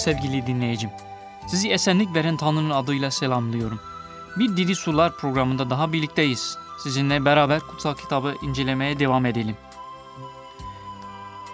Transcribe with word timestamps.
sevgili 0.00 0.46
dinleyicim. 0.46 0.90
Sizi 1.46 1.70
esenlik 1.70 2.14
veren 2.14 2.36
Tanrı'nın 2.36 2.70
adıyla 2.70 3.10
selamlıyorum. 3.10 3.80
Bir 4.36 4.56
Dili 4.56 4.74
Sular 4.74 5.16
programında 5.16 5.70
daha 5.70 5.92
birlikteyiz. 5.92 6.58
Sizinle 6.82 7.24
beraber 7.24 7.60
kutsal 7.60 7.94
kitabı 7.94 8.34
incelemeye 8.42 8.98
devam 8.98 9.26
edelim. 9.26 9.56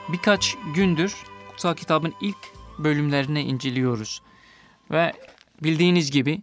Birkaç 0.08 0.56
gündür 0.74 1.16
kutsal 1.48 1.74
kitabın 1.74 2.14
ilk 2.20 2.36
bölümlerini 2.78 3.42
inceliyoruz. 3.42 4.22
Ve 4.90 5.12
bildiğiniz 5.62 6.10
gibi 6.10 6.42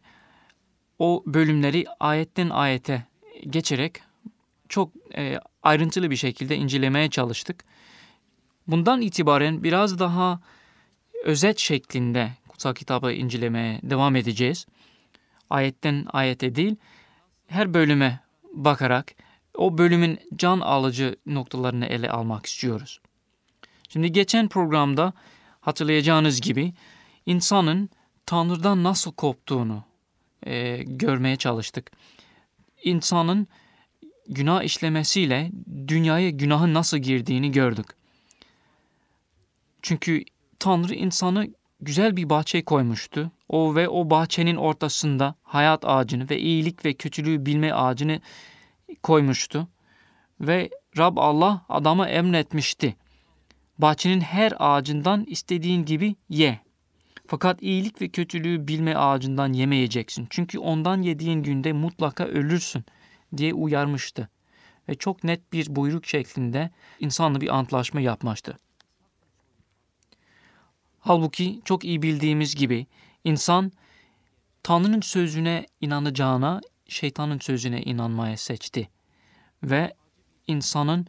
o 1.00 1.24
bölümleri 1.26 1.86
ayetten 2.00 2.50
ayete 2.50 3.06
geçerek 3.50 4.02
çok 4.70 4.90
e, 5.18 5.40
ayrıntılı 5.64 6.12
bir 6.12 6.16
şekilde 6.16 6.56
incelemeye 6.56 7.10
çalıştık. 7.10 7.66
Bundan 8.68 9.02
itibaren 9.02 9.64
biraz 9.64 10.00
daha 10.00 10.40
özet 11.24 11.60
şeklinde 11.60 12.32
kutsal 12.48 12.74
kitabı 12.74 13.12
incelemeye 13.12 13.80
devam 13.84 14.16
edeceğiz. 14.16 14.66
Ayetten 15.50 16.06
ayete 16.14 16.56
değil, 16.56 16.76
her 17.48 17.74
bölüme 17.74 18.20
bakarak 18.54 19.14
o 19.56 19.78
bölümün 19.78 20.20
can 20.36 20.60
alıcı 20.60 21.16
noktalarını 21.26 21.86
ele 21.86 22.12
almak 22.12 22.46
istiyoruz. 22.46 23.00
Şimdi 23.90 24.12
geçen 24.12 24.48
programda 24.48 25.14
hatırlayacağınız 25.62 26.42
gibi 26.42 26.74
insanın 27.26 27.90
Tanrı'dan 28.26 28.84
nasıl 28.84 29.12
koptuğunu 29.12 29.84
e, 30.46 30.84
görmeye 30.84 31.36
çalıştık. 31.36 31.92
İnsanın 32.84 33.48
günah 34.30 34.64
işlemesiyle 34.64 35.52
dünyaya 35.88 36.30
günahın 36.30 36.74
nasıl 36.74 36.98
girdiğini 36.98 37.52
gördük. 37.52 37.88
Çünkü 39.82 40.24
Tanrı 40.64 40.96
insanı 40.96 41.48
güzel 41.82 42.18
bir 42.18 42.30
bahçe 42.30 42.66
koymuştu. 42.66 43.32
O 43.50 43.76
ve 43.76 43.90
o 43.90 44.10
bahçenin 44.10 44.56
ortasında 44.56 45.36
hayat 45.44 45.86
ağacını 45.86 46.30
ve 46.30 46.40
iyilik 46.40 46.86
ve 46.86 46.94
kötülüğü 46.94 47.46
bilme 47.46 47.74
ağacını 47.74 48.22
koymuştu. 49.04 49.68
Ve 50.42 50.70
Rab 50.98 51.18
Allah 51.18 51.66
adama 51.70 52.10
emretmişti. 52.10 52.96
Bahçenin 53.78 54.22
her 54.22 54.54
ağacından 54.60 55.26
istediğin 55.26 55.86
gibi 55.86 56.16
ye. 56.30 56.60
Fakat 57.28 57.64
iyilik 57.64 58.02
ve 58.02 58.10
kötülüğü 58.10 58.68
bilme 58.68 58.96
ağacından 58.96 59.54
yemeyeceksin. 59.54 60.28
Çünkü 60.30 60.60
ondan 60.60 61.02
yediğin 61.02 61.44
günde 61.44 61.74
mutlaka 61.74 62.26
ölürsün 62.26 62.86
diye 63.38 63.54
uyarmıştı. 63.54 64.30
Ve 64.90 64.96
çok 64.96 65.24
net 65.24 65.54
bir 65.54 65.76
buyruk 65.76 66.06
şeklinde 66.06 66.70
insanla 67.00 67.42
bir 67.42 67.56
antlaşma 67.56 68.02
yapmıştı. 68.02 68.58
Halbuki 71.06 71.62
çok 71.66 71.84
iyi 71.84 72.02
bildiğimiz 72.02 72.56
gibi 72.56 72.88
insan 73.24 73.72
Tanrı'nın 74.64 75.02
sözüne 75.02 75.68
inanacağına 75.82 76.62
şeytanın 76.88 77.40
sözüne 77.40 77.82
inanmaya 77.82 78.38
seçti. 78.38 78.90
Ve 79.64 79.94
insanın 80.48 81.08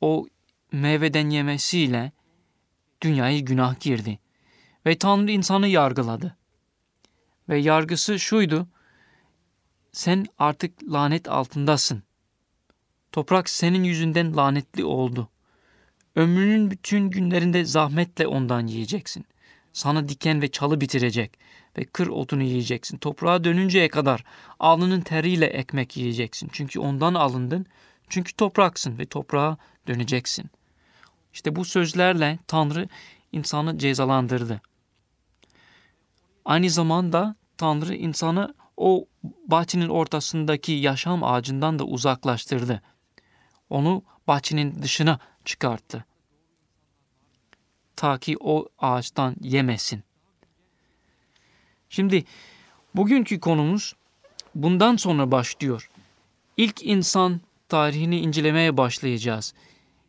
o 0.00 0.26
meyveden 0.72 1.30
yemesiyle 1.30 2.12
dünyayı 3.02 3.44
günah 3.44 3.80
girdi. 3.80 4.18
Ve 4.86 4.98
Tanrı 4.98 5.30
insanı 5.30 5.68
yargıladı. 5.68 6.36
Ve 7.48 7.58
yargısı 7.58 8.18
şuydu. 8.18 8.68
Sen 9.92 10.26
artık 10.38 10.92
lanet 10.92 11.28
altındasın. 11.28 12.02
Toprak 13.12 13.50
senin 13.50 13.84
yüzünden 13.84 14.36
lanetli 14.36 14.84
oldu. 14.84 15.28
Ömrünün 16.16 16.70
bütün 16.70 17.10
günlerinde 17.10 17.64
zahmetle 17.64 18.26
ondan 18.26 18.66
yiyeceksin. 18.66 19.24
Sana 19.72 20.08
diken 20.08 20.42
ve 20.42 20.50
çalı 20.50 20.80
bitirecek 20.80 21.38
ve 21.78 21.84
kır 21.84 22.06
otunu 22.06 22.42
yiyeceksin. 22.42 22.98
Toprağa 22.98 23.44
dönünceye 23.44 23.88
kadar 23.88 24.24
alnının 24.58 25.00
teriyle 25.00 25.46
ekmek 25.46 25.96
yiyeceksin. 25.96 26.50
Çünkü 26.52 26.80
ondan 26.80 27.14
alındın. 27.14 27.66
Çünkü 28.08 28.32
topraksın 28.32 28.98
ve 28.98 29.06
toprağa 29.06 29.56
döneceksin. 29.86 30.50
İşte 31.34 31.56
bu 31.56 31.64
sözlerle 31.64 32.38
Tanrı 32.46 32.88
insanı 33.32 33.78
cezalandırdı. 33.78 34.60
Aynı 36.44 36.70
zamanda 36.70 37.36
Tanrı 37.58 37.94
insanı 37.94 38.54
o 38.76 39.06
bahçenin 39.46 39.88
ortasındaki 39.88 40.72
yaşam 40.72 41.24
ağacından 41.24 41.78
da 41.78 41.84
uzaklaştırdı. 41.84 42.82
Onu 43.70 44.02
bahçenin 44.26 44.82
dışına 44.82 45.18
çıkarttı. 45.44 46.04
Ta 48.02 48.18
ki 48.18 48.36
o 48.40 48.68
ağaçtan 48.78 49.36
yemesin. 49.40 50.02
Şimdi 51.88 52.24
bugünkü 52.94 53.40
konumuz 53.40 53.94
bundan 54.54 54.96
sonra 54.96 55.30
başlıyor. 55.30 55.90
İlk 56.56 56.82
insan 56.82 57.40
tarihini 57.68 58.20
incelemeye 58.20 58.76
başlayacağız. 58.76 59.54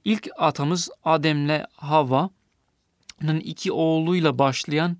İlk 0.05 0.29
atamız 0.37 0.89
Adem'le 1.03 1.65
Havva'nın 1.75 3.39
iki 3.39 3.71
oğluyla 3.71 4.39
başlayan 4.39 4.97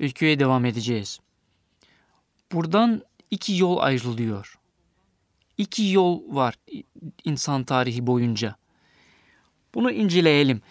ülkeye 0.00 0.38
devam 0.38 0.64
edeceğiz. 0.64 1.20
Buradan 2.52 3.02
iki 3.30 3.56
yol 3.56 3.78
ayrılıyor. 3.78 4.58
İki 5.58 5.90
yol 5.90 6.34
var 6.34 6.54
insan 7.24 7.64
tarihi 7.64 8.06
boyunca. 8.06 8.56
Bunu 9.74 9.90
inceleyelim. 9.90 10.62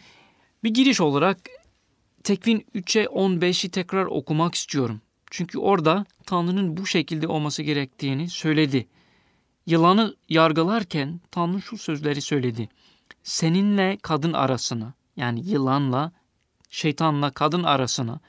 Bir 0.63 0.69
giriş 0.69 1.01
olarak 1.01 1.37
Tekvin 2.23 2.65
3'e 2.75 3.03
15'i 3.03 3.69
tekrar 3.69 4.05
okumak 4.05 4.55
istiyorum. 4.55 5.01
Çünkü 5.31 5.59
orada 5.59 6.05
Tanrı'nın 6.25 6.77
bu 6.77 6.85
şekilde 6.85 7.27
olması 7.27 7.63
gerektiğini 7.63 8.29
söyledi. 8.29 8.87
Yılanı 9.65 10.15
yargılarken 10.29 11.21
Tanrı 11.31 11.61
şu 11.61 11.77
sözleri 11.77 12.21
söyledi. 12.21 12.69
Seninle 13.23 13.97
kadın 14.01 14.33
arasını 14.33 14.93
yani 15.15 15.49
yılanla 15.49 16.11
şeytanla 16.69 17.31
kadın 17.31 17.63
arasını 17.63 18.19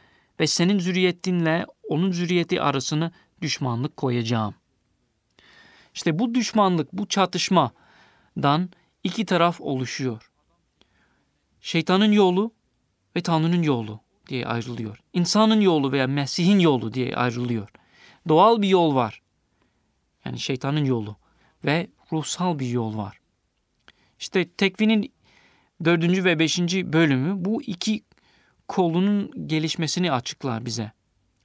ve 0.41 0.47
senin 0.47 0.79
zürriyetinle 0.79 1.67
onun 1.89 2.13
zürriyeti 2.13 2.63
arasını 2.63 3.13
düşmanlık 3.43 3.97
koyacağım. 3.97 4.55
İşte 5.95 6.19
bu 6.19 6.35
düşmanlık, 6.35 6.93
bu 6.93 7.09
çatışmadan 7.09 8.71
iki 9.05 9.27
taraf 9.27 9.61
oluşuyor. 9.61 10.31
Şeytanın 11.65 12.13
yolu 12.13 12.53
ve 13.17 13.21
Tanrı'nın 13.21 13.63
yolu 13.63 14.01
diye 14.29 14.47
ayrılıyor. 14.47 14.99
İnsanın 15.13 15.61
yolu 15.61 15.93
veya 15.93 16.07
Mesih'in 16.07 16.59
yolu 16.59 16.95
diye 16.95 17.17
ayrılıyor. 17.17 17.69
Doğal 18.29 18.63
bir 18.63 18.69
yol 18.69 18.95
var. 18.95 19.23
Yani 20.25 20.39
şeytanın 20.39 20.85
yolu 20.85 21.17
ve 21.65 21.87
ruhsal 22.13 22.59
bir 22.59 22.67
yol 22.67 22.97
var. 22.97 23.21
İşte 24.19 24.49
tekvinin 24.49 25.13
dördüncü 25.85 26.25
ve 26.25 26.39
beşinci 26.39 26.93
bölümü 26.93 27.45
bu 27.45 27.63
iki 27.63 28.05
kolunun 28.69 29.47
gelişmesini 29.47 30.13
açıklar 30.13 30.67
bize. 30.67 30.93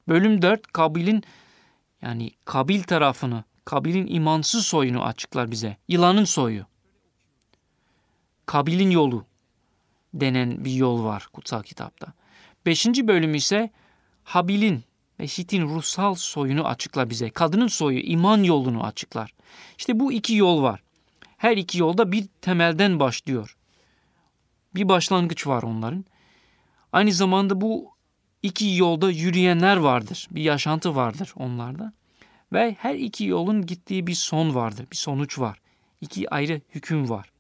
Bölüm 0.08 0.42
4 0.42 0.68
Kabil'in 0.68 1.24
yani 2.02 2.32
Kabil 2.46 2.84
tarafını, 2.84 3.44
Kabil'in 3.66 4.08
imansız 4.08 4.66
soyunu 4.66 5.04
açıklar 5.04 5.52
bize. 5.52 5.78
Yılanın 5.88 6.26
soyu. 6.26 6.66
Kabil'in 8.46 8.92
yolu 8.92 9.29
denen 10.14 10.66
bir 10.66 10.72
yol 10.72 11.04
var 11.04 11.28
kutsal 11.34 11.64
kitapta. 11.64 12.14
Beşinci 12.66 13.08
bölüm 13.08 13.36
ise 13.36 13.70
Habil'in 14.24 14.84
ve 15.20 15.28
Hit'in 15.28 15.62
ruhsal 15.62 16.16
soyunu 16.16 16.68
açıklar 16.68 17.10
bize. 17.10 17.30
Kadının 17.30 17.68
soyu, 17.68 18.00
iman 18.00 18.44
yolunu 18.44 18.84
açıklar. 18.84 19.34
İşte 19.78 20.00
bu 20.00 20.12
iki 20.12 20.36
yol 20.36 20.64
var. 20.64 20.84
Her 21.38 21.58
iki 21.58 21.78
yolda 21.78 22.12
bir 22.12 22.28
temelden 22.42 23.00
başlıyor. 23.00 23.58
Bir 24.76 24.90
başlangıç 24.90 25.48
var 25.48 25.64
onların. 25.64 26.06
Aynı 26.92 27.12
zamanda 27.12 27.62
bu 27.62 27.92
iki 28.44 28.76
yolda 28.76 29.12
yürüyenler 29.12 29.78
vardır. 29.78 30.28
Bir 30.32 30.42
yaşantı 30.42 30.96
vardır 30.96 31.34
onlarda. 31.36 31.94
Ve 32.54 32.76
her 32.80 32.96
iki 32.96 33.26
yolun 33.26 33.66
gittiği 33.66 34.08
bir 34.08 34.14
son 34.14 34.56
vardır. 34.56 34.88
Bir 34.92 34.98
sonuç 34.98 35.40
var. 35.40 35.60
İki 36.02 36.30
ayrı 36.30 36.62
hüküm 36.76 37.10
var. 37.10 37.32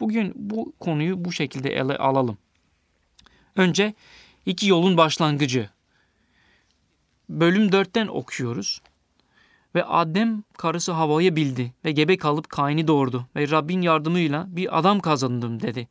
Bugün 0.00 0.32
bu 0.34 0.72
konuyu 0.80 1.24
bu 1.24 1.32
şekilde 1.32 1.70
ele 1.70 1.96
alalım. 1.96 2.38
Önce 3.56 3.94
iki 4.46 4.68
yolun 4.68 4.96
başlangıcı. 4.96 5.70
Bölüm 7.28 7.68
4'ten 7.68 8.06
okuyoruz. 8.06 8.82
Ve 9.74 9.84
Adem 9.84 10.42
karısı 10.58 10.92
Hava'yı 10.92 11.36
bildi 11.36 11.72
ve 11.84 11.92
gebe 11.92 12.16
kalıp 12.16 12.48
Kain'i 12.48 12.88
doğurdu 12.88 13.26
ve 13.36 13.50
Rabbin 13.50 13.82
yardımıyla 13.82 14.46
bir 14.48 14.78
adam 14.78 15.00
kazandım 15.00 15.62
dedi. 15.62 15.88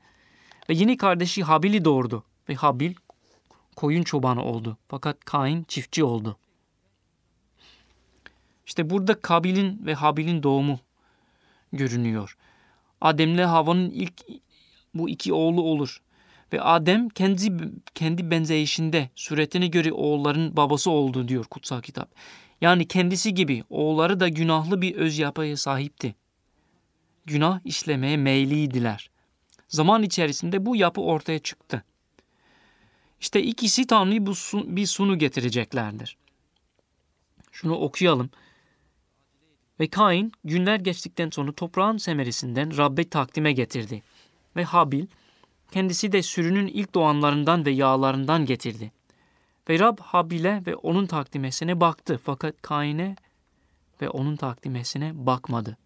Ve 0.69 0.73
yine 0.73 0.97
kardeşi 0.97 1.43
Habil'i 1.43 1.85
doğurdu 1.85 2.23
ve 2.49 2.55
Habil 2.55 2.93
koyun 3.75 4.03
çobanı 4.03 4.43
oldu. 4.43 4.77
Fakat 4.87 5.25
Kain 5.25 5.63
çiftçi 5.63 6.03
oldu. 6.03 6.37
İşte 8.65 8.89
burada 8.89 9.21
Kabil'in 9.21 9.85
ve 9.85 9.93
Habil'in 9.93 10.43
doğumu 10.43 10.79
görünüyor. 11.73 12.37
Adem'le 13.01 13.45
Hava'nın 13.45 13.89
ilk 13.89 14.13
bu 14.93 15.09
iki 15.09 15.33
oğlu 15.33 15.61
olur. 15.61 16.01
Ve 16.53 16.61
Adem 16.61 17.09
kendi 17.09 17.71
kendi 17.95 18.31
benzeyişinde 18.31 19.09
suretine 19.15 19.67
göre 19.67 19.91
oğulların 19.93 20.57
babası 20.57 20.91
oldu 20.91 21.27
diyor 21.27 21.45
kutsal 21.45 21.81
kitap. 21.81 22.09
Yani 22.61 22.87
kendisi 22.87 23.33
gibi 23.33 23.63
oğulları 23.69 24.19
da 24.19 24.27
günahlı 24.27 24.81
bir 24.81 24.95
öz 24.95 25.19
yapıya 25.19 25.57
sahipti. 25.57 26.15
Günah 27.25 27.59
işlemeye 27.65 28.17
meyilliydiler. 28.17 29.09
Zaman 29.67 30.03
içerisinde 30.03 30.65
bu 30.65 30.75
yapı 30.75 31.01
ortaya 31.01 31.39
çıktı. 31.39 31.83
İşte 33.21 33.43
ikisi 33.43 33.87
Tanrı'yı 33.87 34.25
bir 34.75 34.85
sunu 34.85 35.17
getireceklerdir. 35.17 36.17
Şunu 37.51 37.75
okuyalım. 37.75 38.29
Ve 39.81 39.87
Kain 39.87 40.31
günler 40.43 40.79
geçtikten 40.79 41.29
sonra 41.29 41.51
toprağın 41.51 41.97
semerisinden 41.97 42.77
Rabbe 42.77 43.09
takdime 43.09 43.51
getirdi. 43.51 44.03
Ve 44.55 44.63
Habil 44.63 45.07
kendisi 45.71 46.11
de 46.11 46.23
sürünün 46.23 46.67
ilk 46.67 46.93
doğanlarından 46.93 47.65
ve 47.65 47.71
yağlarından 47.71 48.45
getirdi. 48.45 48.91
Ve 49.69 49.79
Rab 49.79 49.99
Habil'e 49.99 50.65
ve 50.65 50.75
onun 50.75 51.05
takdimesine 51.05 51.79
baktı 51.79 52.19
fakat 52.23 52.61
Kain'e 52.61 53.15
ve 54.01 54.09
onun 54.09 54.35
takdimesine 54.35 55.25
bakmadı. 55.25 55.77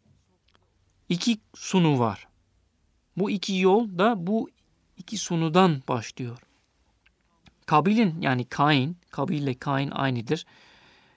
İki 1.10 1.40
sunu 1.54 2.00
var. 2.00 2.28
Bu 3.18 3.30
iki 3.30 3.58
yol 3.58 3.98
da 3.98 4.28
bu 4.28 4.50
iki 4.98 5.18
sunudan 5.18 5.84
başlıyor. 5.88 6.38
Kabil'in 7.66 8.22
yani 8.22 8.46
Kain, 8.46 8.98
Kabil 9.12 9.42
ile 9.42 9.54
Kain 9.54 9.92
aynıdır. 9.92 10.46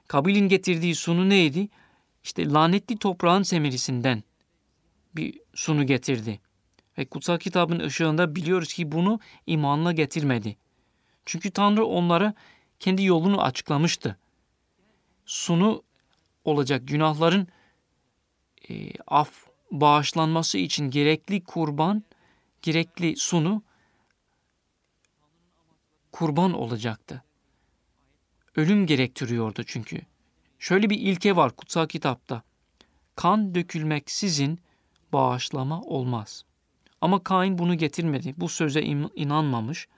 Kabil'in 0.09 0.49
getirdiği 0.49 0.95
sunu 0.95 1.29
neydi? 1.29 1.69
İşte 2.29 2.51
lanetli 2.51 2.99
toprağın 2.99 3.43
semerisinden 3.43 4.23
bir 5.17 5.41
sunu 5.55 5.87
getirdi. 5.87 6.41
Ve 6.99 7.05
kutsal 7.05 7.39
kitabın 7.39 7.81
ışığında 7.81 8.37
biliyoruz 8.37 8.73
ki 8.73 8.93
bunu 8.93 9.21
imanla 9.47 9.93
getirmedi. 9.93 10.57
Çünkü 11.27 11.51
Tanrı 11.51 11.85
onlara 11.85 12.35
kendi 12.81 13.05
yolunu 13.05 13.43
açıklamıştı. 13.43 14.19
Sunu 15.27 15.83
olacak 16.45 16.89
günahların 16.89 17.49
e, 18.71 18.91
af 19.07 19.31
bağışlanması 19.71 20.59
için 20.59 20.91
gerekli 20.91 21.45
kurban, 21.45 22.03
gerekli 22.63 23.17
sunu 23.17 23.63
kurban 26.13 26.53
olacaktı. 26.53 27.25
Ölüm 28.57 28.87
gerektiriyordu 28.87 29.65
çünkü. 29.65 30.01
Şöyle 30.59 30.91
bir 30.91 30.99
ilke 30.99 31.37
var 31.37 31.57
kutsal 31.57 31.87
kitapta. 31.87 32.43
Kan 33.17 33.55
dökülmeksizin 33.55 34.61
bağışlama 35.13 35.81
olmaz. 35.81 36.45
Ama 37.01 37.23
Kain 37.23 37.59
bunu 37.59 37.75
getirmedi. 37.75 38.35
Bu 38.37 38.49
söze 38.49 38.83
inanmamış 39.17 39.89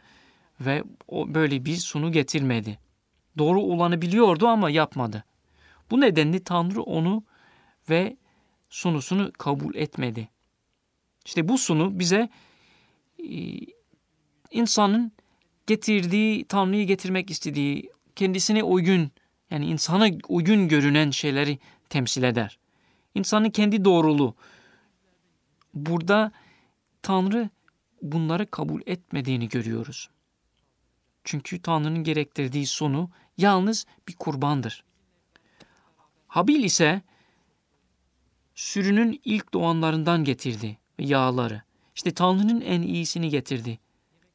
ve 0.61 0.85
o 1.09 1.35
böyle 1.35 1.65
bir 1.65 1.77
sunu 1.77 2.13
getirmedi. 2.13 2.79
Doğru 3.39 3.61
olanı 3.61 4.03
biliyordu 4.03 4.47
ama 4.47 4.71
yapmadı. 4.71 5.25
Bu 5.91 6.01
nedenle 6.01 6.45
Tanrı 6.45 6.83
onu 6.83 7.25
ve 7.91 8.17
sunusunu 8.71 9.33
kabul 9.33 9.75
etmedi. 9.75 10.29
İşte 11.25 11.49
bu 11.49 11.59
sunu 11.59 11.99
bize 11.99 12.29
e, 13.19 13.57
insanın 14.51 15.13
getirdiği, 15.67 16.45
Tanrı'yı 16.45 16.87
getirmek 16.87 17.31
istediği, 17.31 17.91
kendisine 18.17 18.63
uygun 18.63 19.11
yani 19.51 19.67
insana 19.67 20.11
uygun 20.29 20.69
görünen 20.69 21.11
şeyleri 21.11 21.59
temsil 21.89 22.23
eder. 22.23 22.59
İnsanın 23.15 23.51
kendi 23.51 23.85
doğruluğu. 23.85 24.35
Burada 25.75 26.33
Tanrı 27.03 27.51
bunları 28.03 28.51
kabul 28.51 28.83
etmediğini 28.87 29.49
görüyoruz. 29.49 30.11
Çünkü 31.25 31.63
Tanrı'nın 31.63 32.05
gerektirdiği 32.05 32.67
sonu 32.67 33.11
yalnız 33.39 33.87
bir 34.09 34.17
kurbandır. 34.17 34.85
Habil 36.29 36.65
ise 36.65 37.03
sürünün 38.55 39.21
ilk 39.25 39.55
doğanlarından 39.55 40.25
getirdi 40.25 40.79
yağları. 40.99 41.63
İşte 41.95 42.11
Tanrı'nın 42.11 42.61
en 42.61 42.83
iyisini 42.83 43.29
getirdi. 43.29 43.79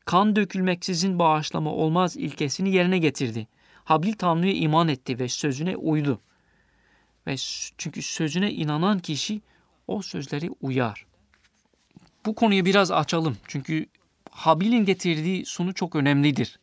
Kan 0.06 0.36
dökülmeksizin 0.36 1.20
bağışlama 1.20 1.72
olmaz 1.72 2.18
ilkesini 2.18 2.72
yerine 2.72 2.98
getirdi. 2.98 3.48
Habil 3.86 4.14
Tanrı'ya 4.14 4.54
iman 4.54 4.88
etti 4.88 5.20
ve 5.20 5.30
sözüne 5.30 5.76
uydu. 5.76 6.22
Ve 7.28 7.36
çünkü 7.78 8.02
sözüne 8.02 8.52
inanan 8.52 9.00
kişi 9.00 9.42
o 9.88 10.02
sözleri 10.02 10.50
uyar. 10.62 11.06
Bu 12.26 12.36
konuyu 12.36 12.66
biraz 12.66 12.92
açalım. 12.92 13.38
Çünkü 13.48 13.86
Habil'in 14.32 14.86
getirdiği 14.86 15.46
sunu 15.46 15.74
çok 15.74 15.96
önemlidir. 15.96 16.60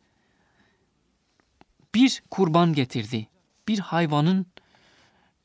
Bir 1.95 2.23
kurban 2.31 2.73
getirdi. 2.73 3.29
Bir 3.69 3.79
hayvanın 3.79 4.47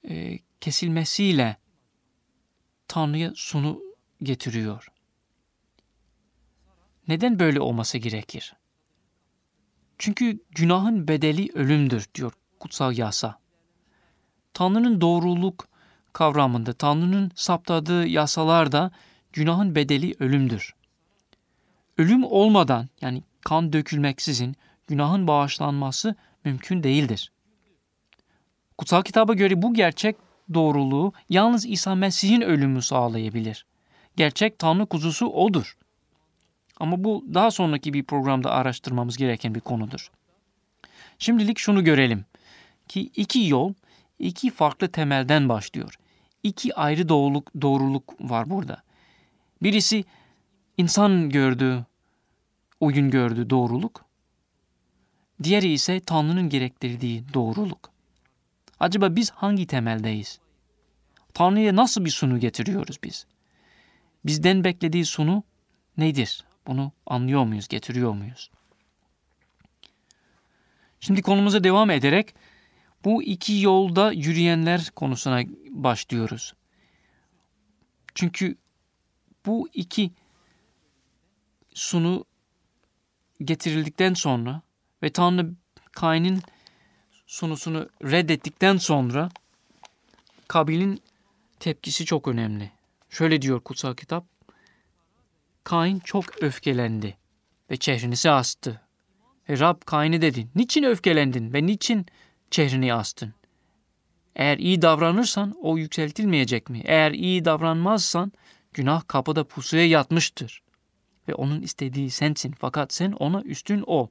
e, 0.10 0.40
kesilmesiyle 0.62 1.58
Tanrı'ya 2.88 3.32
sunu 3.36 3.82
getiriyor. 4.24 4.88
Neden 7.08 7.40
böyle 7.40 7.60
olması 7.60 7.98
gerekir? 7.98 8.54
Çünkü 9.98 10.40
günahın 10.52 11.08
bedeli 11.08 11.50
ölümdür 11.54 12.08
diyor 12.16 12.32
kutsal 12.60 12.98
yasa. 12.98 13.40
Tanrı'nın 14.54 15.02
doğruluk 15.02 15.68
kavramında, 16.14 16.74
Tanrı'nın 16.74 17.32
saptadığı 17.36 18.08
yasalarda 18.08 18.92
günahın 19.34 19.76
bedeli 19.76 20.16
ölümdür. 20.20 20.76
Ölüm 21.98 22.24
olmadan 22.24 22.90
yani 23.02 23.24
kan 23.42 23.74
dökülmeksizin 23.74 24.56
günahın 24.88 25.28
bağışlanması 25.28 26.16
mümkün 26.46 26.84
değildir. 26.84 27.32
Kutsal 28.78 29.02
kitaba 29.02 29.34
göre 29.34 29.62
bu 29.62 29.74
gerçek 29.74 30.16
doğruluğu 30.54 31.14
yalnız 31.30 31.66
İsa 31.66 31.96
Mesih'in 31.96 32.42
ölümü 32.42 32.82
sağlayabilir. 32.82 33.66
Gerçek 34.16 34.60
Tanrı 34.60 34.86
kuzusu 34.86 35.28
odur. 35.28 35.78
Ama 36.80 37.04
bu 37.04 37.26
daha 37.34 37.52
sonraki 37.52 37.94
bir 37.94 38.04
programda 38.04 38.52
araştırmamız 38.52 39.18
gereken 39.18 39.56
bir 39.56 39.60
konudur. 39.60 40.12
Şimdilik 41.20 41.60
şunu 41.60 41.84
görelim 41.84 42.26
ki 42.88 43.02
iki 43.16 43.48
yol 43.48 43.74
iki 44.20 44.52
farklı 44.52 44.92
temelden 44.92 45.50
başlıyor. 45.50 46.00
İki 46.44 46.76
ayrı 46.76 47.10
doğruluk, 47.10 47.62
doğruluk 47.62 48.14
var 48.20 48.50
burada. 48.50 48.84
Birisi 49.64 50.06
insan 50.78 51.30
gördüğü, 51.30 51.86
uygun 52.80 53.12
gördüğü 53.12 53.50
doğruluk. 53.50 54.06
Diğeri 55.44 55.68
ise 55.72 56.00
Tanrı'nın 56.00 56.50
gerektirdiği 56.50 57.24
doğruluk. 57.34 57.90
Acaba 58.80 59.16
biz 59.16 59.30
hangi 59.30 59.68
temeldeyiz? 59.68 60.40
Tanrı'ya 61.34 61.76
nasıl 61.76 62.06
bir 62.06 62.10
sunu 62.10 62.40
getiriyoruz 62.40 62.98
biz? 63.04 63.26
Bizden 64.26 64.64
beklediği 64.64 65.06
sunu 65.06 65.44
nedir? 65.98 66.47
Bunu 66.68 66.92
anlıyor 67.06 67.44
muyuz, 67.44 67.68
getiriyor 67.68 68.14
muyuz? 68.14 68.52
Şimdi 71.00 71.22
konumuza 71.22 71.64
devam 71.64 71.90
ederek 71.90 72.36
bu 73.06 73.24
iki 73.24 73.62
yolda 73.62 74.12
yürüyenler 74.12 74.92
konusuna 74.96 75.44
başlıyoruz. 75.70 76.54
Çünkü 78.16 78.56
bu 79.46 79.70
iki 79.74 80.12
sunu 81.74 82.26
getirildikten 83.42 84.14
sonra 84.14 84.62
ve 85.04 85.10
Tanrı 85.10 85.52
Kain'in 85.92 86.42
sunusunu 87.28 87.90
reddettikten 88.04 88.78
sonra 88.78 89.30
Kabil'in 90.48 91.02
tepkisi 91.60 92.06
çok 92.06 92.28
önemli. 92.28 92.72
Şöyle 93.10 93.42
diyor 93.42 93.62
kutsal 93.62 93.96
kitap. 93.96 94.37
Kain 95.68 96.00
çok 96.00 96.44
öfkelendi 96.44 97.18
ve 97.72 97.78
çehrini 97.78 98.32
astı. 98.32 98.82
Ve 99.50 99.60
Rab 99.60 99.82
Kain'e 99.86 100.22
dedi, 100.22 100.48
niçin 100.56 100.84
öfkelendin 100.84 101.54
ve 101.54 101.66
niçin 101.66 102.06
çehrini 102.52 102.94
astın? 102.94 103.34
Eğer 104.36 104.58
iyi 104.58 104.82
davranırsan 104.82 105.56
o 105.62 105.78
yükseltilmeyecek 105.78 106.70
mi? 106.70 106.82
Eğer 106.86 107.12
iyi 107.12 107.46
davranmazsan 107.46 108.32
günah 108.74 109.08
kapıda 109.08 109.44
pusuya 109.44 109.88
yatmıştır. 109.88 110.64
Ve 111.28 111.34
onun 111.34 111.62
istediği 111.62 112.10
sensin 112.10 112.56
fakat 112.60 112.94
sen 112.94 113.12
ona 113.12 113.42
üstün 113.42 113.84
ol. 113.88 114.08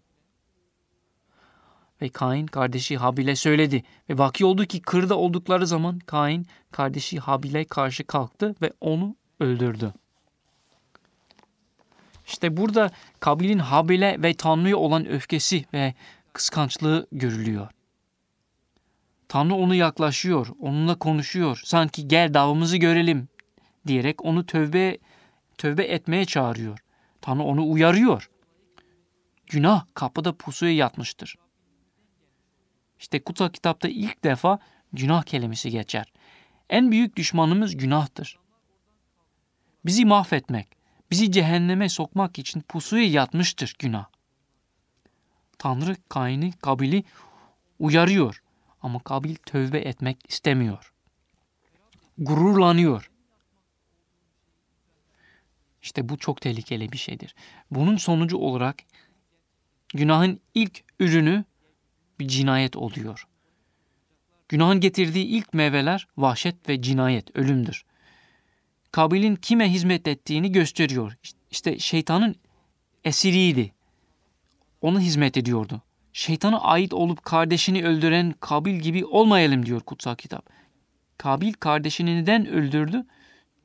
Ve 2.02 2.08
Kain 2.08 2.46
kardeşi 2.46 2.96
Habil'e 2.96 3.36
söyledi. 3.36 3.82
Ve 4.10 4.18
vaki 4.18 4.44
oldu 4.44 4.64
ki 4.64 4.82
kırda 4.82 5.18
oldukları 5.18 5.66
zaman 5.66 5.98
Kain 5.98 6.46
kardeşi 6.72 7.18
Habil'e 7.18 7.64
karşı 7.64 8.04
kalktı 8.04 8.54
ve 8.62 8.72
onu 8.80 9.16
öldürdü. 9.40 9.94
İşte 12.26 12.56
burada 12.56 12.90
Kabil'in 13.20 13.58
Habil'e 13.58 14.22
ve 14.22 14.34
Tanrı'ya 14.34 14.76
olan 14.76 15.06
öfkesi 15.08 15.64
ve 15.72 15.94
kıskançlığı 16.32 17.06
görülüyor. 17.12 17.68
Tanrı 19.28 19.54
onu 19.54 19.74
yaklaşıyor, 19.74 20.46
onunla 20.60 20.98
konuşuyor. 20.98 21.60
Sanki 21.64 22.08
gel 22.08 22.34
davamızı 22.34 22.76
görelim 22.76 23.28
diyerek 23.86 24.24
onu 24.24 24.46
tövbe 24.46 24.98
tövbe 25.58 25.84
etmeye 25.84 26.24
çağırıyor. 26.24 26.78
Tanrı 27.20 27.42
onu 27.42 27.70
uyarıyor. 27.70 28.30
günah 29.46 29.86
kapıda 29.94 30.36
pusuya 30.36 30.72
yatmıştır. 30.72 31.36
İşte 32.98 33.22
kutsal 33.24 33.48
kitapta 33.48 33.88
ilk 33.88 34.24
defa 34.24 34.58
günah 34.92 35.22
kelimesi 35.22 35.70
geçer. 35.70 36.12
En 36.70 36.90
büyük 36.90 37.16
düşmanımız 37.16 37.76
günahtır. 37.76 38.38
Bizi 39.84 40.04
mahvetmek, 40.04 40.75
bizi 41.10 41.32
cehenneme 41.32 41.88
sokmak 41.88 42.38
için 42.38 42.60
pusuya 42.60 43.04
yatmıştır 43.04 43.76
günah. 43.78 44.06
Tanrı 45.58 45.96
Kain'i, 46.08 46.52
Kabil'i 46.52 47.04
uyarıyor 47.78 48.42
ama 48.82 48.98
Kabil 48.98 49.34
tövbe 49.34 49.78
etmek 49.78 50.18
istemiyor. 50.28 50.92
Gururlanıyor. 52.18 53.10
İşte 55.82 56.08
bu 56.08 56.18
çok 56.18 56.40
tehlikeli 56.40 56.92
bir 56.92 56.96
şeydir. 56.96 57.34
Bunun 57.70 57.96
sonucu 57.96 58.36
olarak 58.36 58.76
günahın 59.94 60.40
ilk 60.54 60.84
ürünü 61.00 61.44
bir 62.20 62.28
cinayet 62.28 62.76
oluyor. 62.76 63.26
Günahın 64.48 64.80
getirdiği 64.80 65.24
ilk 65.24 65.54
meyveler 65.54 66.08
vahşet 66.16 66.68
ve 66.68 66.82
cinayet, 66.82 67.36
ölümdür. 67.36 67.84
Kabil'in 68.96 69.36
kime 69.36 69.72
hizmet 69.72 70.08
ettiğini 70.08 70.52
gösteriyor. 70.52 71.16
İşte 71.50 71.78
şeytanın 71.78 72.36
esiriydi. 73.04 73.72
Ona 74.80 75.00
hizmet 75.00 75.36
ediyordu. 75.36 75.82
Şeytana 76.12 76.60
ait 76.60 76.94
olup 76.94 77.24
kardeşini 77.24 77.84
öldüren 77.84 78.34
Kabil 78.40 78.74
gibi 78.74 79.04
olmayalım 79.04 79.66
diyor 79.66 79.80
kutsal 79.80 80.14
kitap. 80.14 80.50
Kabil 81.18 81.52
kardeşini 81.52 82.16
neden 82.16 82.46
öldürdü? 82.46 83.06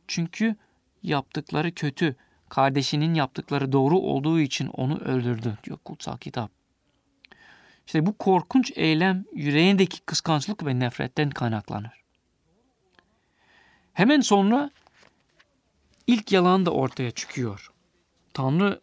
Çünkü 0.08 0.56
yaptıkları 1.04 1.72
kötü, 1.72 2.16
kardeşinin 2.50 3.14
yaptıkları 3.14 3.72
doğru 3.72 4.00
olduğu 4.00 4.40
için 4.40 4.68
onu 4.68 4.98
öldürdü 4.98 5.58
diyor 5.64 5.78
kutsal 5.86 6.18
kitap. 6.18 6.52
İşte 7.86 8.06
bu 8.06 8.18
korkunç 8.18 8.72
eylem 8.76 9.26
yüreğindeki 9.34 10.02
kıskançlık 10.02 10.66
ve 10.66 10.80
nefretten 10.80 11.30
kaynaklanır. 11.30 12.04
Hemen 13.94 14.22
sonra 14.22 14.72
ilk 16.08 16.31
yalan 16.31 16.65
da 16.65 16.72
ortaya 16.72 17.12
çıkıyor. 17.12 17.72
Tanrı 18.34 18.81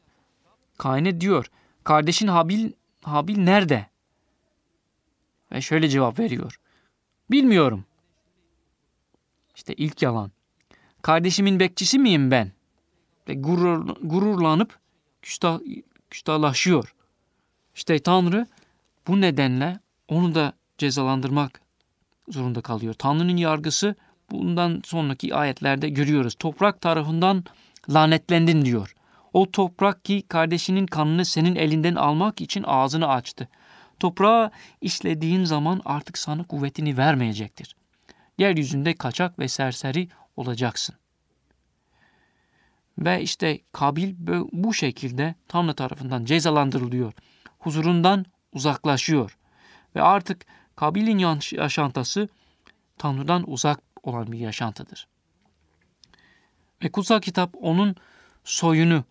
Kain'e 0.78 1.20
diyor, 1.20 1.50
kardeşin 1.84 2.28
Habil, 2.28 2.72
Habil 3.02 3.38
nerede? 3.38 3.86
Ve 5.52 5.60
şöyle 5.60 5.88
cevap 5.88 6.18
veriyor. 6.18 6.60
Bilmiyorum. 7.30 7.84
İşte 9.54 9.74
ilk 9.74 10.02
yalan. 10.02 10.32
Kardeşimin 11.02 11.60
bekçisi 11.60 11.98
miyim 11.98 12.30
ben? 12.30 12.52
Ve 13.28 13.34
gurur, 13.34 13.96
gururlanıp 14.02 14.78
küstah, 15.22 15.60
küstahlaşıyor. 16.10 16.94
İşte 17.74 17.98
Tanrı 17.98 18.46
bu 19.06 19.20
nedenle 19.20 19.80
onu 20.08 20.34
da 20.34 20.52
cezalandırmak 20.78 21.60
zorunda 22.28 22.60
kalıyor. 22.60 22.94
Tanrı'nın 22.94 23.36
yargısı 23.36 23.94
bundan 24.30 24.82
sonraki 24.84 25.34
ayetlerde 25.34 25.88
görüyoruz. 25.88 26.34
Toprak 26.34 26.80
tarafından 26.80 27.44
lanetlendin 27.90 28.64
diyor. 28.64 28.94
O 29.32 29.50
toprak 29.50 30.04
ki 30.04 30.22
kardeşinin 30.28 30.86
kanını 30.86 31.24
senin 31.24 31.56
elinden 31.56 31.94
almak 31.94 32.40
için 32.40 32.64
ağzını 32.66 33.08
açtı. 33.08 33.48
Toprağa 34.00 34.50
işlediğin 34.80 35.44
zaman 35.44 35.82
artık 35.84 36.18
sana 36.18 36.44
kuvvetini 36.44 36.96
vermeyecektir. 36.96 37.76
Yeryüzünde 38.38 38.94
kaçak 38.94 39.38
ve 39.38 39.48
serseri 39.48 40.08
olacaksın. 40.36 40.94
Ve 42.98 43.22
işte 43.22 43.58
Kabil 43.72 44.14
bu 44.52 44.74
şekilde 44.74 45.34
Tanrı 45.48 45.74
tarafından 45.74 46.24
cezalandırılıyor. 46.24 47.12
Huzurundan 47.58 48.26
uzaklaşıyor. 48.52 49.38
Ve 49.96 50.02
artık 50.02 50.46
Kabil'in 50.76 51.18
yaşantısı 51.52 52.28
Tanrı'dan 52.98 53.50
uzak 53.50 53.87
olan 54.02 54.32
bir 54.32 54.38
yaşantıdır. 54.38 55.08
Ve 56.82 56.88
kutsal 56.88 57.20
kitap 57.20 57.54
onun 57.60 57.96
soyunu, 58.44 59.04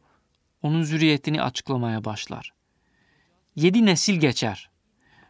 onun 0.62 0.84
zürriyetini 0.84 1.42
açıklamaya 1.42 2.06
başlar. 2.06 2.54
Yedi 3.56 3.86
nesil 3.86 4.20
geçer 4.20 4.70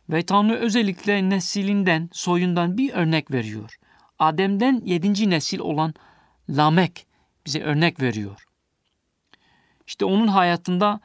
ve 0.09 0.25
Tanrı 0.25 0.55
özellikle 0.55 1.29
nesilinden, 1.29 2.09
soyundan 2.11 2.77
bir 2.77 2.93
örnek 2.93 3.31
veriyor. 3.31 3.79
Adem'den 4.19 4.81
yedinci 4.85 5.29
nesil 5.29 5.59
olan 5.59 5.93
Lamek 6.49 7.07
bize 7.45 7.61
örnek 7.61 8.01
veriyor. 8.01 8.43
İşte 9.87 10.05
onun 10.05 10.27
hayatında 10.27 10.99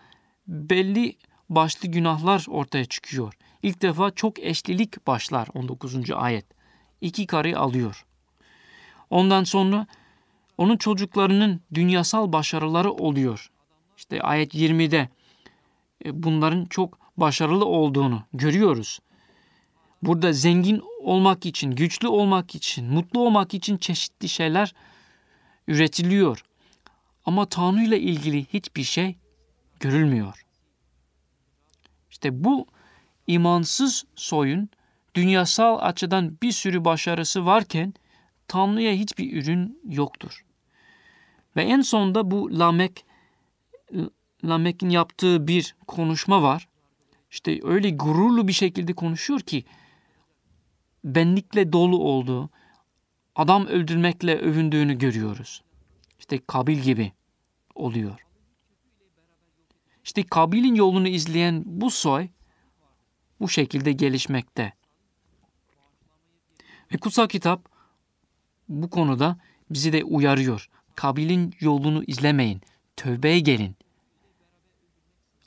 belli 0.46 1.16
başlı 1.48 1.88
günahlar 1.88 2.46
ortaya 2.48 2.84
çıkıyor. 2.84 3.34
İlk 3.62 3.82
defa 3.82 4.10
çok 4.10 4.38
eşlilik 4.38 5.06
başlar 5.06 5.48
19. 5.54 6.10
ayet. 6.10 6.46
İki 7.00 7.26
karı 7.26 7.58
alıyor. 7.58 8.06
Ondan 9.12 9.44
sonra 9.44 9.86
onun 10.58 10.76
çocuklarının 10.76 11.60
dünyasal 11.74 12.32
başarıları 12.32 12.92
oluyor. 12.92 13.50
İşte 13.96 14.22
ayet 14.22 14.54
20'de 14.54 15.08
e, 16.04 16.22
bunların 16.22 16.64
çok 16.64 16.98
başarılı 17.16 17.64
olduğunu 17.64 18.22
görüyoruz. 18.32 19.00
Burada 20.02 20.32
zengin 20.32 20.82
olmak 21.00 21.46
için, 21.46 21.70
güçlü 21.70 22.08
olmak 22.08 22.54
için, 22.54 22.92
mutlu 22.92 23.20
olmak 23.20 23.54
için 23.54 23.76
çeşitli 23.76 24.28
şeyler 24.28 24.74
üretiliyor. 25.68 26.44
Ama 27.24 27.46
Tanrı 27.46 27.82
ile 27.82 28.00
ilgili 28.00 28.44
hiçbir 28.44 28.84
şey 28.84 29.16
görülmüyor. 29.80 30.44
İşte 32.10 32.44
bu 32.44 32.66
imansız 33.26 34.04
soyun 34.16 34.68
dünyasal 35.14 35.78
açıdan 35.80 36.38
bir 36.42 36.52
sürü 36.52 36.84
başarısı 36.84 37.46
varken 37.46 37.94
Tanrı'ya 38.48 38.92
hiçbir 38.92 39.42
ürün 39.42 39.80
yoktur. 39.84 40.44
Ve 41.56 41.62
en 41.62 41.80
sonunda 41.80 42.30
bu 42.30 42.58
Lamek 42.58 43.04
Lamek'in 44.44 44.90
yaptığı 44.90 45.48
bir 45.48 45.76
konuşma 45.86 46.42
var. 46.42 46.68
İşte 47.30 47.60
öyle 47.62 47.90
gururlu 47.90 48.48
bir 48.48 48.52
şekilde 48.52 48.92
konuşuyor 48.92 49.40
ki 49.40 49.64
benlikle 51.04 51.72
dolu 51.72 51.98
olduğu, 51.98 52.50
adam 53.34 53.66
öldürmekle 53.66 54.38
övündüğünü 54.38 54.98
görüyoruz. 54.98 55.62
İşte 56.18 56.38
Kabil 56.46 56.78
gibi 56.78 57.12
oluyor. 57.74 58.26
İşte 60.04 60.22
Kabil'in 60.22 60.74
yolunu 60.74 61.08
izleyen 61.08 61.62
bu 61.66 61.90
soy 61.90 62.28
bu 63.40 63.48
şekilde 63.48 63.92
gelişmekte. 63.92 64.72
Ve 66.92 66.96
kutsal 66.96 67.26
kitap 67.26 67.71
bu 68.72 68.90
konuda 68.90 69.36
bizi 69.70 69.92
de 69.92 70.04
uyarıyor. 70.04 70.68
Kabil'in 70.94 71.54
yolunu 71.60 72.04
izlemeyin. 72.06 72.60
Tövbeye 72.96 73.40
gelin. 73.40 73.76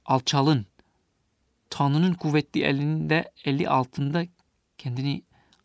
Alçalın. 0.05 0.65
Tanrı'nın 1.69 2.13
kuvvetli 2.13 2.63
elinde, 2.63 3.31
eli 3.45 3.69
altında 3.69 4.25
kendini 4.77 5.23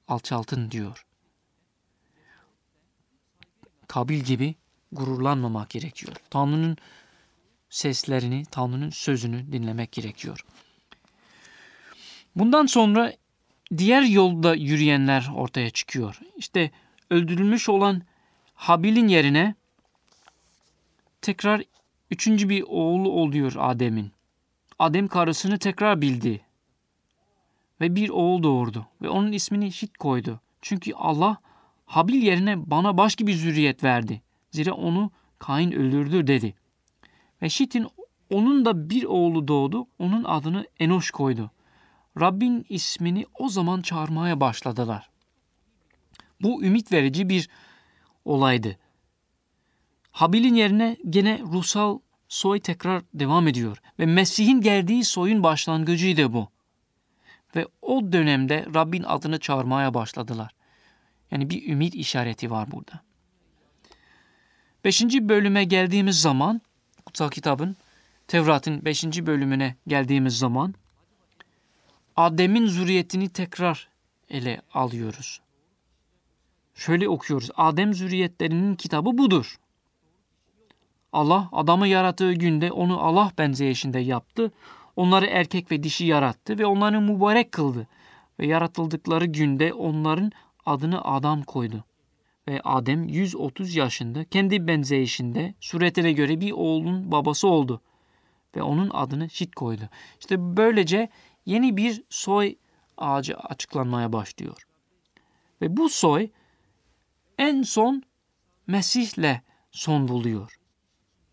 alçaltın 0.09 0.71
diyor. 0.71 1.07
Kabil 3.87 4.21
gibi 4.21 4.55
gururlanmamak 4.93 5.71
gerekiyor. 5.71 6.17
Tanrı'nın 6.31 6.77
seslerini, 7.71 8.45
Tanrı'nın 8.51 8.91
sözünü 8.91 9.53
dinlemek 9.53 9.93
gerekiyor. 9.93 10.45
Bundan 12.37 12.67
sonra 12.67 13.13
diğer 13.79 14.03
yolda 14.03 14.55
yürüyenler 14.55 15.31
ortaya 15.35 15.71
çıkıyor. 15.71 16.21
İşte 16.37 16.71
öldürülmüş 17.11 17.69
olan 17.69 18.03
Habil'in 18.55 19.09
yerine 19.09 19.55
tekrar 21.23 21.63
üçüncü 22.11 22.49
bir 22.49 22.65
oğlu 22.69 23.11
oluyor 23.11 23.53
Adem'in. 23.59 24.13
Adem 24.79 25.09
karısını 25.09 25.59
tekrar 25.59 26.01
bildi. 26.01 26.41
Ve 27.81 27.97
bir 27.97 28.09
oğul 28.09 28.43
doğurdu. 28.43 28.87
Ve 29.03 29.09
onun 29.09 29.33
ismini 29.33 29.73
Şit 29.73 29.99
koydu. 29.99 30.41
Çünkü 30.63 30.95
Allah 30.95 31.39
Habil 31.87 32.23
yerine 32.23 32.71
bana 32.71 32.97
başka 32.97 33.27
bir 33.27 33.35
zürriyet 33.35 33.85
verdi. 33.85 34.23
Zira 34.51 34.73
onu 34.73 35.11
Kain 35.39 35.73
öldürdü 35.73 36.27
dedi. 36.27 36.55
Ve 37.43 37.49
Şit'in 37.49 37.87
onun 38.31 38.65
da 38.65 38.91
bir 38.91 39.05
oğlu 39.05 39.49
doğdu. 39.49 39.87
Onun 39.99 40.25
adını 40.25 40.67
Enoş 40.81 41.11
koydu. 41.11 41.51
Rabbin 42.21 42.67
ismini 42.69 43.27
o 43.39 43.49
zaman 43.49 43.83
çağırmaya 43.83 44.41
başladılar. 44.41 45.11
Bu 46.43 46.65
ümit 46.65 46.93
verici 46.93 47.29
bir 47.29 47.49
olaydı. 48.25 48.77
Habil'in 50.11 50.55
yerine 50.55 50.97
gene 51.11 51.39
ruhsal 51.39 51.99
soy 52.29 52.61
tekrar 52.61 53.03
devam 53.15 53.49
ediyor 53.49 53.79
ve 53.99 54.07
Mesih'in 54.07 54.61
geldiği 54.61 55.05
soyun 55.05 55.43
başlangıcıydı 55.43 56.33
bu. 56.33 56.49
Ve 57.57 57.67
o 57.83 58.13
dönemde 58.13 58.67
Rabbin 58.75 59.03
adını 59.03 59.41
çağırmaya 59.41 59.95
başladılar. 59.95 60.55
Yani 61.31 61.51
bir 61.51 61.69
ümit 61.69 61.95
işareti 61.95 62.51
var 62.51 62.71
burada. 62.71 63.01
Beşinci 64.85 65.29
bölüme 65.29 65.65
geldiğimiz 65.65 66.21
zaman 66.21 66.61
kutsal 67.07 67.31
kitabın 67.31 67.77
Tevrat'ın 68.29 68.85
5. 68.85 69.05
bölümüne 69.05 69.77
geldiğimiz 69.87 70.39
zaman 70.39 70.75
Adem'in 72.17 72.67
zürriyetini 72.67 73.29
tekrar 73.29 73.89
ele 74.29 74.63
alıyoruz. 74.75 75.41
Şöyle 76.75 77.09
okuyoruz. 77.09 77.51
Adem 77.57 77.95
zürriyetlerinin 77.95 78.75
kitabı 78.75 79.19
budur. 79.19 79.57
Allah 81.13 81.49
adamı 81.53 81.89
yarattığı 81.89 82.33
günde 82.33 82.73
onu 82.73 83.01
Allah 83.01 83.33
benzeyişinde 83.39 83.99
yaptı. 83.99 84.53
Onları 84.97 85.27
erkek 85.27 85.71
ve 85.73 85.83
dişi 85.83 86.05
yarattı 86.05 86.59
ve 86.59 86.67
onları 86.67 87.01
mübarek 87.01 87.53
kıldı. 87.53 87.87
Ve 88.41 88.47
yaratıldıkları 88.47 89.27
günde 89.27 89.73
onların 89.73 90.33
adını 90.67 91.05
Adam 91.05 91.43
koydu. 91.43 91.85
Ve 92.49 92.61
Adem 92.65 93.09
130 93.09 93.77
yaşında 93.77 94.25
kendi 94.25 94.67
benzeyişinde 94.67 95.55
suretine 95.61 96.13
göre 96.13 96.41
bir 96.41 96.53
oğlun 96.53 97.13
babası 97.13 97.49
oldu. 97.49 97.81
Ve 98.57 98.63
onun 98.63 98.91
adını 98.91 99.31
Şit 99.31 99.55
koydu. 99.55 99.83
İşte 100.21 100.57
böylece 100.57 101.09
yeni 101.47 101.77
bir 101.77 102.03
soy 102.09 102.57
ağacı 102.99 103.37
açıklanmaya 103.37 104.13
başlıyor. 104.13 104.67
Ve 105.63 105.77
bu 105.77 105.89
soy 105.89 106.31
en 107.41 107.63
son 107.63 108.03
Mesih'le 108.67 109.41
son 109.71 110.09
buluyor. 110.09 110.59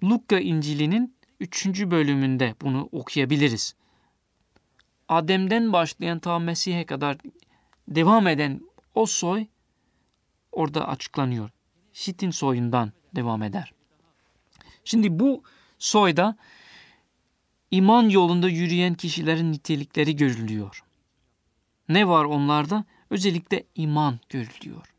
Lukka 0.03 0.39
İncil'inin 0.39 1.15
3. 1.39 1.65
bölümünde 1.67 2.55
bunu 2.61 2.89
okuyabiliriz. 2.91 3.75
Adem'den 5.07 5.73
başlayan 5.73 6.19
ta 6.19 6.39
Mesih'e 6.39 6.85
kadar 6.85 7.17
devam 7.87 8.27
eden 8.27 8.61
o 8.95 9.05
soy 9.05 9.47
orada 10.51 10.87
açıklanıyor. 10.87 11.49
Şit'in 11.93 12.31
soyundan 12.31 12.91
devam 13.15 13.43
eder. 13.43 13.73
Şimdi 14.83 15.19
bu 15.19 15.43
soyda 15.79 16.37
iman 17.71 18.09
yolunda 18.09 18.49
yürüyen 18.49 18.93
kişilerin 18.93 19.51
nitelikleri 19.51 20.15
görülüyor. 20.15 20.83
Ne 21.89 22.07
var 22.07 22.25
onlarda? 22.25 22.85
Özellikle 23.09 23.63
iman 23.75 24.19
görülüyor. 24.29 24.96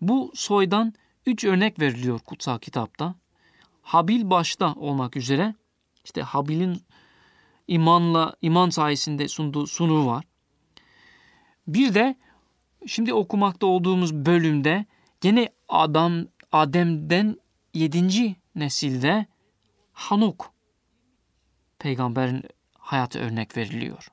Bu 0.00 0.32
soydan 0.34 0.94
üç 1.26 1.44
örnek 1.44 1.80
veriliyor 1.80 2.18
kutsal 2.18 2.58
kitapta. 2.58 3.14
Habil 3.82 4.30
başta 4.30 4.74
olmak 4.74 5.16
üzere 5.16 5.54
işte 6.04 6.22
Habil'in 6.22 6.82
imanla 7.68 8.36
iman 8.42 8.70
sayesinde 8.70 9.28
sunduğu 9.28 9.66
sunu 9.66 10.06
var. 10.06 10.24
Bir 11.66 11.94
de 11.94 12.16
şimdi 12.86 13.14
okumakta 13.14 13.66
olduğumuz 13.66 14.14
bölümde 14.14 14.86
gene 15.20 15.48
Adam 15.68 16.26
Adem'den 16.52 17.36
yedinci 17.74 18.36
nesilde 18.54 19.26
Hanuk 19.92 20.52
peygamberin 21.78 22.42
hayatı 22.78 23.18
örnek 23.18 23.56
veriliyor. 23.56 24.08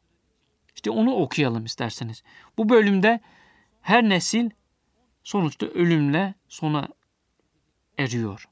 İşte 0.76 0.92
onu 0.92 1.16
okuyalım 1.16 1.66
isterseniz. 1.66 2.24
Bu 2.58 2.70
bölümde 2.70 3.20
her 3.82 4.10
nesil 4.10 4.50
sonuçta 5.24 5.66
ölümle 5.66 6.34
sona 6.48 6.88
eriyor. 7.98 8.48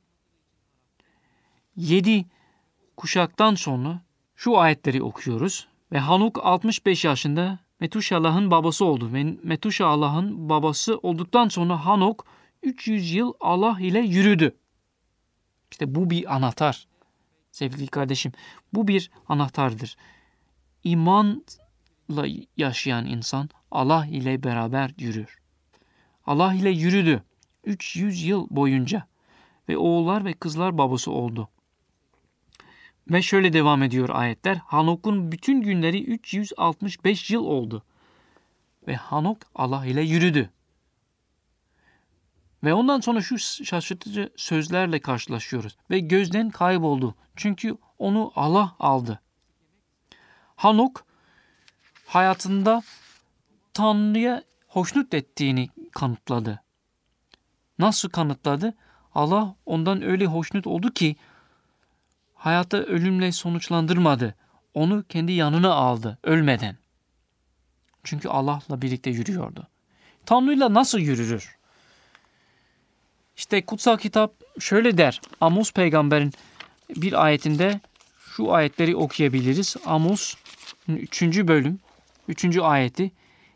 Yedi 1.75 2.25
kuşaktan 2.97 3.55
sonra 3.55 4.01
şu 4.35 4.57
ayetleri 4.57 5.03
okuyoruz. 5.03 5.67
Ve 5.91 5.99
Hanuk 5.99 6.45
65 6.45 7.05
yaşında 7.05 7.59
Metuşalah'ın 7.79 8.51
babası 8.51 8.85
oldu. 8.85 9.13
Ve 9.13 9.23
Metuşalah'ın 9.23 10.49
babası 10.49 10.97
olduktan 10.97 11.47
sonra 11.47 11.85
Hanuk 11.85 12.25
300 12.63 13.13
yıl 13.13 13.33
Allah 13.39 13.79
ile 13.79 13.99
yürüdü. 13.99 14.55
İşte 15.71 15.95
bu 15.95 16.09
bir 16.09 16.35
anahtar. 16.35 16.87
Sevgili 17.51 17.87
kardeşim 17.87 18.31
bu 18.73 18.87
bir 18.87 19.11
anahtardır. 19.27 19.97
İmanla 20.83 22.25
yaşayan 22.57 23.05
insan 23.05 23.49
Allah 23.71 24.05
ile 24.05 24.43
beraber 24.43 24.91
yürür. 24.97 25.40
Allah 26.25 26.53
ile 26.53 26.69
yürüdü 26.69 27.23
300 27.63 28.23
yıl 28.23 28.47
boyunca 28.49 29.07
ve 29.69 29.77
oğullar 29.77 30.25
ve 30.25 30.33
kızlar 30.33 30.77
babası 30.77 31.11
oldu. 31.11 31.49
Ve 33.09 33.21
şöyle 33.21 33.53
devam 33.53 33.83
ediyor 33.83 34.09
ayetler. 34.09 34.55
Hanok'un 34.55 35.31
bütün 35.31 35.61
günleri 35.61 36.03
365 36.03 37.31
yıl 37.31 37.45
oldu. 37.45 37.83
Ve 38.87 38.95
Hanok 38.95 39.37
Allah 39.55 39.85
ile 39.85 40.01
yürüdü. 40.01 40.49
Ve 42.63 42.73
ondan 42.73 42.99
sonra 42.99 43.21
şu 43.21 43.39
şaşırtıcı 43.39 44.29
sözlerle 44.35 44.99
karşılaşıyoruz. 44.99 45.77
Ve 45.89 45.99
gözden 45.99 46.49
kayboldu. 46.49 47.15
Çünkü 47.35 47.77
onu 47.99 48.31
Allah 48.35 48.75
aldı. 48.79 49.21
Hanok 50.55 51.05
hayatında 52.05 52.81
Tanrı'ya 53.73 54.43
hoşnut 54.67 55.13
ettiğini 55.13 55.69
kanıtladı. 55.91 56.61
Nasıl 57.79 58.09
kanıtladı? 58.09 58.73
Allah 59.15 59.55
ondan 59.65 60.01
öyle 60.01 60.25
hoşnut 60.25 60.67
oldu 60.67 60.93
ki 60.93 61.15
hayata 62.35 62.77
ölümle 62.77 63.31
sonuçlandırmadı. 63.31 64.35
Onu 64.73 65.03
kendi 65.09 65.31
yanına 65.31 65.73
aldı 65.73 66.17
ölmeden. 66.23 66.77
Çünkü 68.03 68.29
Allah'la 68.29 68.81
birlikte 68.81 69.09
yürüyordu. 69.09 69.67
Tanrı'yla 70.25 70.73
nasıl 70.73 70.99
yürür? 70.99 71.55
İşte 73.37 73.65
kutsal 73.65 73.97
kitap 73.97 74.33
şöyle 74.59 74.97
der. 74.97 75.21
Amos 75.41 75.71
peygamberin 75.71 76.33
bir 76.95 77.25
ayetinde 77.25 77.79
şu 78.35 78.53
ayetleri 78.53 78.95
okuyabiliriz. 78.95 79.75
Amos 79.85 80.35
3. 80.87 81.21
bölüm 81.21 81.79
3. 82.27 82.57
ayeti. 82.57 83.11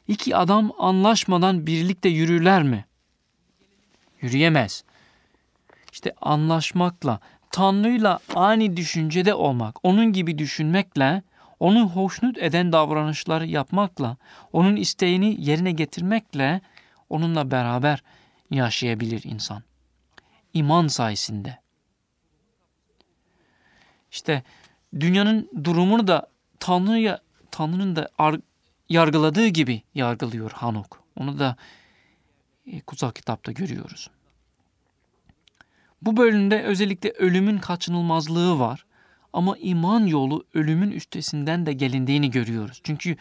İki 0.08 0.36
adam 0.36 0.72
anlaşmadan 0.78 1.68
birlikte 1.68 2.10
yürürler 2.10 2.64
mi? 2.64 2.86
Yürüyemez. 4.22 4.84
İşte 5.92 6.14
anlaşmakla, 6.22 7.20
Tanrı'yla 7.52 8.20
aynı 8.36 8.78
düşüncede 8.78 9.34
olmak, 9.34 9.86
onun 9.86 10.14
gibi 10.14 10.38
düşünmekle, 10.38 11.24
onu 11.60 11.90
hoşnut 11.90 12.38
eden 12.38 12.72
davranışları 12.72 13.46
yapmakla, 13.46 14.18
onun 14.54 14.76
isteğini 14.76 15.36
yerine 15.40 15.72
getirmekle 15.72 16.62
onunla 17.10 17.52
beraber 17.52 18.04
yaşayabilir 18.52 19.24
insan. 19.24 19.64
İman 20.54 20.88
sayesinde. 20.88 21.60
İşte 24.12 24.44
dünyanın 25.00 25.50
durumunu 25.64 26.08
da 26.08 26.28
Tanrı'ya 26.60 27.20
Tanrı'nın 27.52 27.96
da 27.96 28.10
yargıladığı 28.90 29.48
gibi 29.48 29.82
yargılıyor 29.96 30.52
Hanok. 30.52 31.04
Onu 31.16 31.40
da 31.40 31.56
e, 32.66 32.82
kutsal 32.82 33.12
kitapta 33.12 33.52
görüyoruz. 33.52 34.10
Bu 36.02 36.18
bölümde 36.18 36.64
özellikle 36.64 37.12
ölümün 37.12 37.58
kaçınılmazlığı 37.58 38.60
var. 38.60 38.86
Ama 39.34 39.58
iman 39.58 40.06
yolu 40.06 40.46
ölümün 40.54 40.92
üstesinden 40.92 41.66
de 41.66 41.74
gelindiğini 41.74 42.32
görüyoruz. 42.32 42.82
Çünkü 42.84 43.18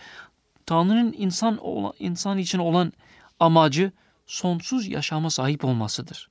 Tanrı'nın 0.66 1.14
insan 1.18 1.60
insan 1.98 2.38
için 2.38 2.58
olan 2.58 2.92
amacı 3.40 3.92
sonsuz 4.26 4.88
yaşama 4.88 5.30
sahip 5.30 5.64
olmasıdır. 5.64 6.30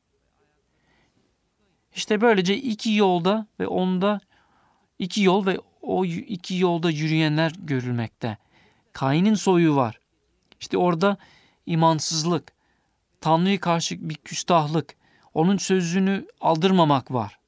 İşte 1.95 2.21
böylece 2.21 2.57
iki 2.57 2.93
yolda 2.93 3.47
ve 3.59 3.67
onda 3.67 4.19
iki 4.99 5.21
yol 5.21 5.45
ve 5.45 5.59
o 5.81 6.05
iki 6.05 6.55
yolda 6.57 6.89
yürüyenler 6.89 7.53
görülmekte. 7.59 8.37
Kain'in 8.93 9.33
soyu 9.33 9.75
var. 9.75 9.99
İşte 10.59 10.77
orada 10.77 11.17
imansızlık, 11.65 12.53
Tanrı'ya 13.21 13.59
karşı 13.59 14.09
bir 14.09 14.15
küstahlık, 14.15 14.95
onun 15.33 15.57
sözünü 15.57 16.27
aldırmamak 16.41 17.11
var. 17.11 17.39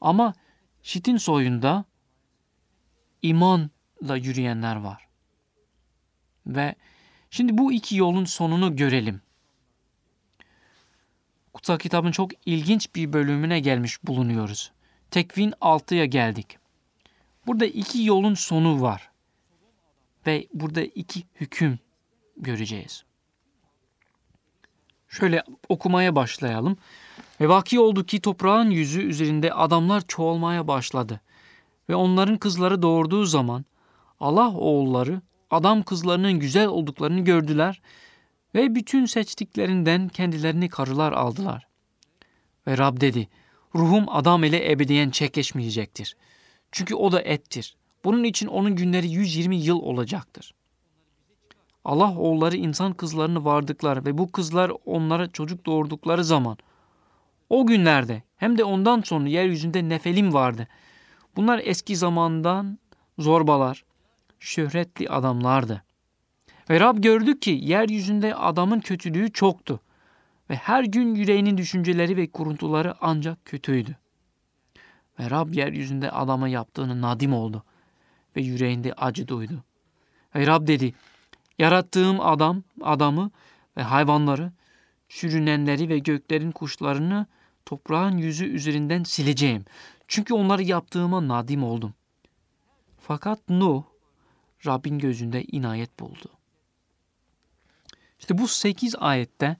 Ama 0.00 0.34
Şit'in 0.82 1.16
soyunda 1.16 1.84
imanla 3.22 4.16
yürüyenler 4.16 4.76
var. 4.76 5.06
Ve 6.46 6.74
şimdi 7.30 7.58
bu 7.58 7.72
iki 7.72 7.96
yolun 7.96 8.24
sonunu 8.24 8.76
görelim. 8.76 9.20
Kutsal 11.52 11.78
kitabın 11.78 12.12
çok 12.12 12.30
ilginç 12.46 12.94
bir 12.94 13.12
bölümüne 13.12 13.60
gelmiş 13.60 14.04
bulunuyoruz. 14.04 14.72
Tekvin 15.10 15.50
6'ya 15.50 16.04
geldik. 16.04 16.58
Burada 17.46 17.66
iki 17.66 18.04
yolun 18.04 18.34
sonu 18.34 18.80
var. 18.80 19.09
Ve 20.26 20.46
burada 20.54 20.82
iki 20.82 21.22
hüküm 21.34 21.78
göreceğiz. 22.36 23.04
Şöyle 25.08 25.42
okumaya 25.68 26.16
başlayalım. 26.16 26.76
Ve 27.40 27.48
vaki 27.48 27.80
oldu 27.80 28.06
ki 28.06 28.20
toprağın 28.20 28.70
yüzü 28.70 29.02
üzerinde 29.02 29.52
adamlar 29.52 30.02
çoğalmaya 30.08 30.68
başladı. 30.68 31.20
Ve 31.88 31.94
onların 31.94 32.36
kızları 32.36 32.82
doğurduğu 32.82 33.24
zaman 33.24 33.64
Allah 34.20 34.50
oğulları 34.50 35.22
adam 35.50 35.82
kızlarının 35.82 36.32
güzel 36.32 36.66
olduklarını 36.66 37.20
gördüler 37.20 37.82
ve 38.54 38.74
bütün 38.74 39.06
seçtiklerinden 39.06 40.08
kendilerini 40.08 40.68
karılar 40.68 41.12
aldılar. 41.12 41.66
Ve 42.66 42.78
Rab 42.78 43.00
dedi, 43.00 43.28
ruhum 43.74 44.04
adam 44.08 44.44
ile 44.44 44.72
ebediyen 44.72 45.10
çekleşmeyecektir. 45.10 46.16
Çünkü 46.72 46.94
o 46.94 47.12
da 47.12 47.22
ettir. 47.22 47.76
Bunun 48.04 48.24
için 48.24 48.46
onun 48.46 48.76
günleri 48.76 49.08
120 49.08 49.56
yıl 49.56 49.78
olacaktır. 49.78 50.54
Allah 51.84 52.18
oğulları 52.18 52.56
insan 52.56 52.92
kızlarını 52.92 53.44
vardıkları 53.44 54.04
ve 54.04 54.18
bu 54.18 54.32
kızlar 54.32 54.72
onlara 54.86 55.30
çocuk 55.30 55.66
doğurdukları 55.66 56.24
zaman 56.24 56.56
o 57.50 57.66
günlerde 57.66 58.22
hem 58.36 58.58
de 58.58 58.64
ondan 58.64 59.00
sonra 59.00 59.28
yeryüzünde 59.28 59.88
nefelim 59.88 60.32
vardı. 60.32 60.68
Bunlar 61.36 61.60
eski 61.64 61.96
zamandan 61.96 62.78
zorbalar, 63.18 63.84
şöhretli 64.38 65.08
adamlardı. 65.08 65.82
Ve 66.70 66.80
Rab 66.80 66.98
gördü 66.98 67.40
ki 67.40 67.60
yeryüzünde 67.62 68.34
adamın 68.34 68.80
kötülüğü 68.80 69.32
çoktu. 69.32 69.80
Ve 70.50 70.54
her 70.54 70.84
gün 70.84 71.14
yüreğinin 71.14 71.58
düşünceleri 71.58 72.16
ve 72.16 72.30
kuruntuları 72.30 72.94
ancak 73.00 73.44
kötüydü. 73.44 73.96
Ve 75.20 75.30
Rab 75.30 75.54
yeryüzünde 75.54 76.10
adama 76.10 76.48
yaptığını 76.48 77.02
nadim 77.02 77.32
oldu. 77.32 77.64
Ve 78.36 78.40
yüreğinde 78.40 78.92
acı 78.92 79.28
duydu. 79.28 79.64
Ve 80.34 80.46
Rab 80.46 80.66
dedi, 80.66 80.94
yarattığım 81.58 82.20
adam, 82.20 82.62
adamı 82.80 83.30
ve 83.76 83.82
hayvanları, 83.82 84.52
sürünenleri 85.08 85.88
ve 85.88 85.98
göklerin 85.98 86.50
kuşlarını 86.50 87.26
toprağın 87.66 88.16
yüzü 88.16 88.44
üzerinden 88.46 89.02
sileceğim. 89.02 89.64
Çünkü 90.08 90.34
onları 90.34 90.62
yaptığıma 90.62 91.28
nadim 91.28 91.64
oldum. 91.64 91.94
Fakat 92.98 93.48
Nuh, 93.48 93.82
Rabbin 94.66 94.98
gözünde 94.98 95.44
inayet 95.44 96.00
buldu. 96.00 96.30
İşte 98.18 98.38
bu 98.38 98.48
sekiz 98.48 98.94
ayette 98.98 99.56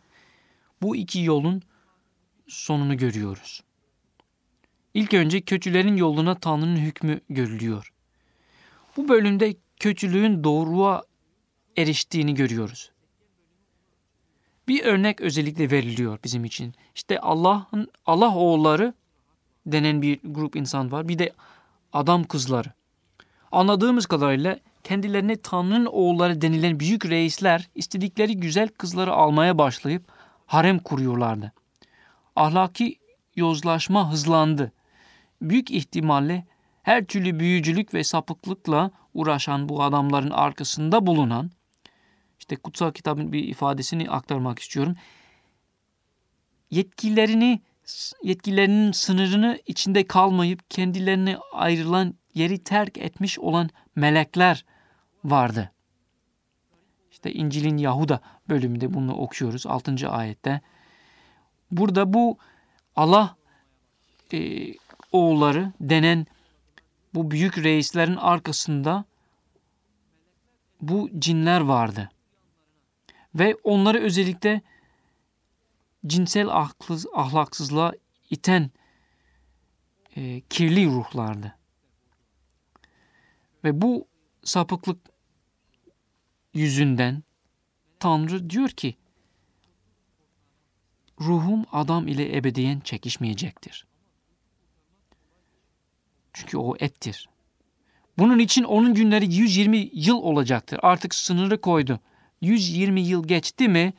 bu 0.82 0.96
iki 0.96 1.20
yolun 1.20 1.62
sonunu 2.48 2.96
görüyoruz. 2.96 3.62
İlk 4.94 5.14
önce 5.14 5.40
kötülerin 5.40 5.96
yoluna 5.96 6.34
Tanrı'nın 6.34 6.76
hükmü 6.76 7.20
görülüyor. 7.28 7.92
Bu 8.96 9.08
bölümde 9.08 9.54
kötülüğün 9.80 10.44
doğruğa 10.44 11.02
eriştiğini 11.76 12.34
görüyoruz. 12.34 12.90
Bir 14.68 14.84
örnek 14.84 15.20
özellikle 15.20 15.70
veriliyor 15.70 16.18
bizim 16.24 16.44
için. 16.44 16.74
İşte 16.94 17.20
Allah'ın 17.20 17.88
Allah 18.06 18.36
oğulları 18.36 18.94
denen 19.66 20.02
bir 20.02 20.20
grup 20.24 20.56
insan 20.56 20.92
var. 20.92 21.08
Bir 21.08 21.18
de 21.18 21.32
adam 21.92 22.24
kızları. 22.24 22.68
Anladığımız 23.52 24.06
kadarıyla 24.06 24.58
kendilerine 24.84 25.36
Tanrı'nın 25.36 25.86
oğulları 25.86 26.40
denilen 26.40 26.80
büyük 26.80 27.06
reisler 27.06 27.68
istedikleri 27.74 28.36
güzel 28.36 28.68
kızları 28.68 29.12
almaya 29.12 29.58
başlayıp 29.58 30.02
harem 30.46 30.78
kuruyorlardı. 30.78 31.52
Ahlaki 32.36 32.98
yozlaşma 33.36 34.12
hızlandı. 34.12 34.72
Büyük 35.42 35.70
ihtimalle 35.70 36.46
her 36.82 37.04
türlü 37.04 37.40
büyücülük 37.40 37.94
ve 37.94 38.04
sapıklıkla 38.04 38.90
uğraşan 39.14 39.68
bu 39.68 39.82
adamların 39.82 40.30
arkasında 40.30 41.06
bulunan, 41.06 41.50
işte 42.38 42.56
kutsal 42.56 42.92
kitabın 42.92 43.32
bir 43.32 43.44
ifadesini 43.44 44.10
aktarmak 44.10 44.58
istiyorum. 44.58 44.96
Yetkilerini, 46.70 47.60
yetkilerinin 48.22 48.92
sınırını 48.92 49.58
içinde 49.66 50.06
kalmayıp 50.06 50.70
kendilerine 50.70 51.38
ayrılan 51.52 52.14
yeri 52.34 52.64
terk 52.64 52.98
etmiş 52.98 53.38
olan 53.38 53.70
melekler 53.96 54.64
vardı. 55.24 55.72
İşte 57.10 57.32
İncil'in 57.32 57.76
Yahuda 57.76 58.20
bölümünde 58.48 58.94
bunu 58.94 59.14
okuyoruz 59.14 59.66
6. 59.66 60.08
ayette. 60.10 60.60
Burada 61.70 62.12
bu 62.12 62.38
Allah 62.96 63.36
e, 64.32 64.68
oğulları 65.12 65.72
denen 65.80 66.26
bu 67.14 67.30
büyük 67.30 67.58
reislerin 67.58 68.16
arkasında 68.16 69.04
bu 70.80 71.10
cinler 71.18 71.60
vardı. 71.60 72.10
Ve 73.34 73.54
onları 73.64 73.98
özellikle 73.98 74.62
cinsel 76.06 76.48
ahlaksızlığa 77.12 77.92
iten 78.30 78.70
e, 80.16 80.40
kirli 80.40 80.86
ruhlardı. 80.86 81.56
Ve 83.64 83.82
bu 83.82 84.06
sapıklık 84.44 84.98
yüzünden 86.54 87.22
Tanrı 87.98 88.50
diyor 88.50 88.68
ki 88.68 88.96
ruhum 91.20 91.64
adam 91.72 92.08
ile 92.08 92.36
ebediyen 92.36 92.80
çekişmeyecektir. 92.80 93.89
Çünkü 96.32 96.58
o 96.58 96.76
ettir. 96.80 97.28
Bunun 98.18 98.38
için 98.38 98.64
onun 98.64 98.94
günleri 98.94 99.34
120 99.34 99.90
yıl 99.92 100.16
olacaktır. 100.16 100.80
Artık 100.82 101.14
sınırı 101.14 101.60
koydu. 101.60 102.00
120 102.40 103.00
yıl 103.00 103.28
geçti 103.28 103.68
mi 103.68 103.92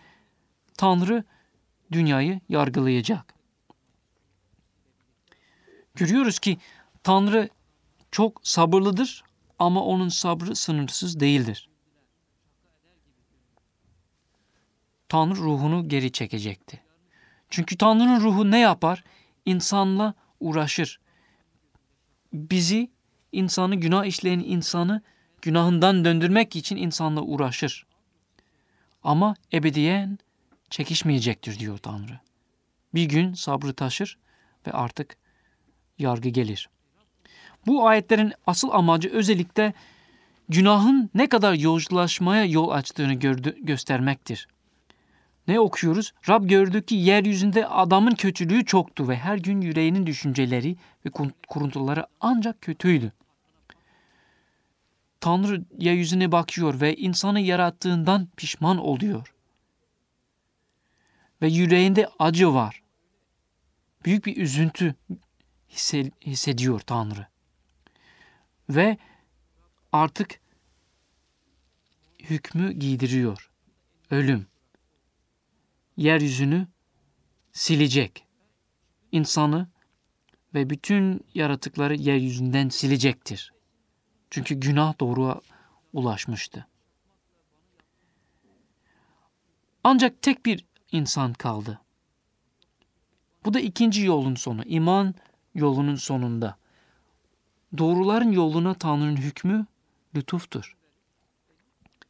Tanrı 0.77 1.23
dünyayı 1.91 2.39
yargılayacak. 2.49 3.33
Görüyoruz 5.95 6.39
ki 6.39 6.57
Tanrı 7.03 7.49
çok 8.11 8.41
sabırlıdır 8.43 9.23
ama 9.59 9.83
onun 9.83 10.09
sabrı 10.09 10.55
sınırsız 10.55 11.19
değildir. 11.19 11.69
Tanrı 15.09 15.35
ruhunu 15.35 15.89
geri 15.89 16.11
çekecekti. 16.11 16.83
Çünkü 17.49 17.77
Tanrı'nın 17.77 18.21
ruhu 18.21 18.51
ne 18.51 18.59
yapar? 18.59 19.03
İnsanla 19.45 20.13
uğraşır. 20.39 20.99
Bizi, 22.33 22.91
insanı, 23.31 23.75
günah 23.75 24.05
işleyen 24.05 24.39
insanı 24.39 25.01
günahından 25.41 26.05
döndürmek 26.05 26.55
için 26.55 26.77
insanla 26.77 27.21
uğraşır. 27.21 27.85
Ama 29.03 29.35
ebediyen 29.53 30.19
çekişmeyecektir 30.69 31.59
diyor 31.59 31.77
Tanrı. 31.77 32.19
Bir 32.93 33.05
gün 33.05 33.33
sabrı 33.33 33.73
taşır 33.73 34.17
ve 34.67 34.71
artık 34.71 35.17
yargı 35.99 36.29
gelir. 36.29 36.69
Bu 37.67 37.87
ayetlerin 37.87 38.33
asıl 38.47 38.69
amacı 38.71 39.09
özellikle 39.09 39.73
günahın 40.49 41.09
ne 41.13 41.29
kadar 41.29 41.53
yozlaşmaya 41.53 42.45
yol 42.45 42.69
açtığını 42.69 43.13
gördü, 43.13 43.55
göstermektir. 43.61 44.47
Ne 45.47 45.59
okuyoruz? 45.59 46.13
Rab 46.29 46.49
gördü 46.49 46.85
ki 46.85 46.95
yeryüzünde 46.95 47.67
adamın 47.67 48.15
kötülüğü 48.15 48.65
çoktu 48.65 49.07
ve 49.07 49.17
her 49.17 49.37
gün 49.37 49.61
yüreğinin 49.61 50.07
düşünceleri 50.07 50.75
ve 51.05 51.09
kuruntuları 51.47 52.07
ancak 52.19 52.61
kötüydü. 52.61 53.11
Tanrı 55.19 55.65
yeryüzüne 55.77 56.31
bakıyor 56.31 56.81
ve 56.81 56.95
insanı 56.95 57.39
yarattığından 57.39 58.27
pişman 58.37 58.77
oluyor. 58.77 59.33
Ve 61.41 61.47
yüreğinde 61.47 62.07
acı 62.19 62.53
var. 62.53 62.83
Büyük 64.05 64.25
bir 64.25 64.37
üzüntü 64.37 64.95
hissediyor 66.25 66.79
Tanrı. 66.79 67.27
Ve 68.69 68.97
artık 69.91 70.39
hükmü 72.19 72.73
giydiriyor. 72.73 73.51
Ölüm 74.11 74.50
yeryüzünü 75.97 76.67
silecek. 77.51 78.25
İnsanı 79.11 79.67
ve 80.53 80.69
bütün 80.69 81.25
yaratıkları 81.33 81.95
yeryüzünden 81.95 82.69
silecektir. 82.69 83.53
Çünkü 84.29 84.55
günah 84.55 84.99
doğruya 84.99 85.41
ulaşmıştı. 85.93 86.67
Ancak 89.83 90.21
tek 90.21 90.45
bir 90.45 90.65
insan 90.91 91.33
kaldı. 91.33 91.81
Bu 93.45 93.53
da 93.53 93.59
ikinci 93.59 94.05
yolun 94.05 94.35
sonu, 94.35 94.63
iman 94.63 95.15
yolunun 95.55 95.95
sonunda. 95.95 96.57
Doğruların 97.77 98.31
yoluna 98.31 98.73
Tanrı'nın 98.73 99.17
hükmü 99.17 99.65
lütuftur. 100.15 100.77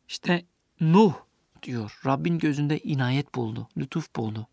İşte 0.08 0.46
Nuh 0.82 1.14
diyor. 1.64 2.00
Rabbin 2.06 2.40
gözünde 2.40 2.80
inayet 2.80 3.36
buldu, 3.36 3.68
lütuf 3.78 4.16
buldu. 4.16 4.48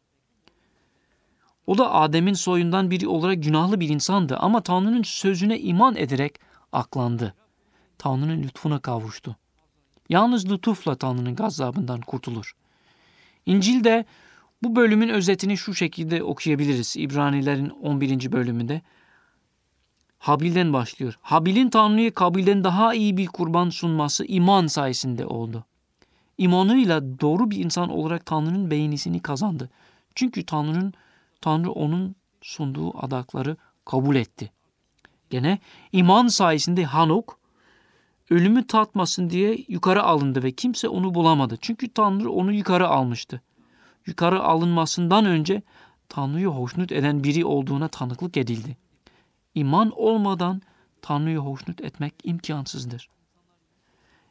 O 1.66 1.78
da 1.78 1.94
Adem'in 1.94 2.34
soyundan 2.34 2.90
biri 2.90 3.08
olarak 3.08 3.42
günahlı 3.42 3.80
bir 3.80 3.88
insandı 3.88 4.36
ama 4.36 4.60
Tanrı'nın 4.60 5.02
sözüne 5.02 5.60
iman 5.60 5.96
ederek 5.96 6.40
aklandı. 6.72 7.34
Tanrı'nın 7.98 8.42
lütfuna 8.42 8.78
kavuştu. 8.78 9.36
Yalnız 10.08 10.50
lütufla 10.50 10.94
Tanrı'nın 10.94 11.36
gazabından 11.36 12.00
kurtulur. 12.00 12.52
İncil'de 13.46 14.04
bu 14.62 14.76
bölümün 14.76 15.08
özetini 15.08 15.56
şu 15.56 15.74
şekilde 15.74 16.22
okuyabiliriz. 16.22 16.96
İbranilerin 16.96 17.68
11. 17.68 18.32
bölümünde. 18.32 18.82
Habil'den 20.18 20.72
başlıyor. 20.72 21.18
Habil'in 21.22 21.70
Tanrı'ya 21.70 22.14
Kabil'den 22.14 22.64
daha 22.64 22.94
iyi 22.94 23.16
bir 23.16 23.26
kurban 23.26 23.70
sunması 23.70 24.24
iman 24.24 24.66
sayesinde 24.66 25.26
oldu 25.26 25.64
imanıyla 26.38 27.20
doğru 27.20 27.50
bir 27.50 27.64
insan 27.64 27.90
olarak 27.90 28.26
Tanrı'nın 28.26 28.70
beğenisini 28.70 29.20
kazandı. 29.20 29.70
Çünkü 30.14 30.46
Tanrı'nın 30.46 30.94
Tanrı 31.40 31.70
onun 31.70 32.14
sunduğu 32.42 33.04
adakları 33.04 33.56
kabul 33.84 34.16
etti. 34.16 34.52
Gene 35.30 35.58
iman 35.92 36.28
sayesinde 36.28 36.84
Hanuk 36.84 37.38
ölümü 38.30 38.66
tatmasın 38.66 39.30
diye 39.30 39.64
yukarı 39.68 40.02
alındı 40.02 40.42
ve 40.42 40.52
kimse 40.52 40.88
onu 40.88 41.14
bulamadı. 41.14 41.58
Çünkü 41.60 41.88
Tanrı 41.88 42.30
onu 42.30 42.52
yukarı 42.52 42.88
almıştı. 42.88 43.42
Yukarı 44.06 44.42
alınmasından 44.42 45.24
önce 45.24 45.62
Tanrı'yı 46.08 46.46
hoşnut 46.46 46.92
eden 46.92 47.24
biri 47.24 47.44
olduğuna 47.44 47.88
tanıklık 47.88 48.36
edildi. 48.36 48.76
İman 49.54 49.90
olmadan 49.90 50.62
Tanrı'yı 51.02 51.38
hoşnut 51.38 51.80
etmek 51.80 52.14
imkansızdır. 52.24 53.08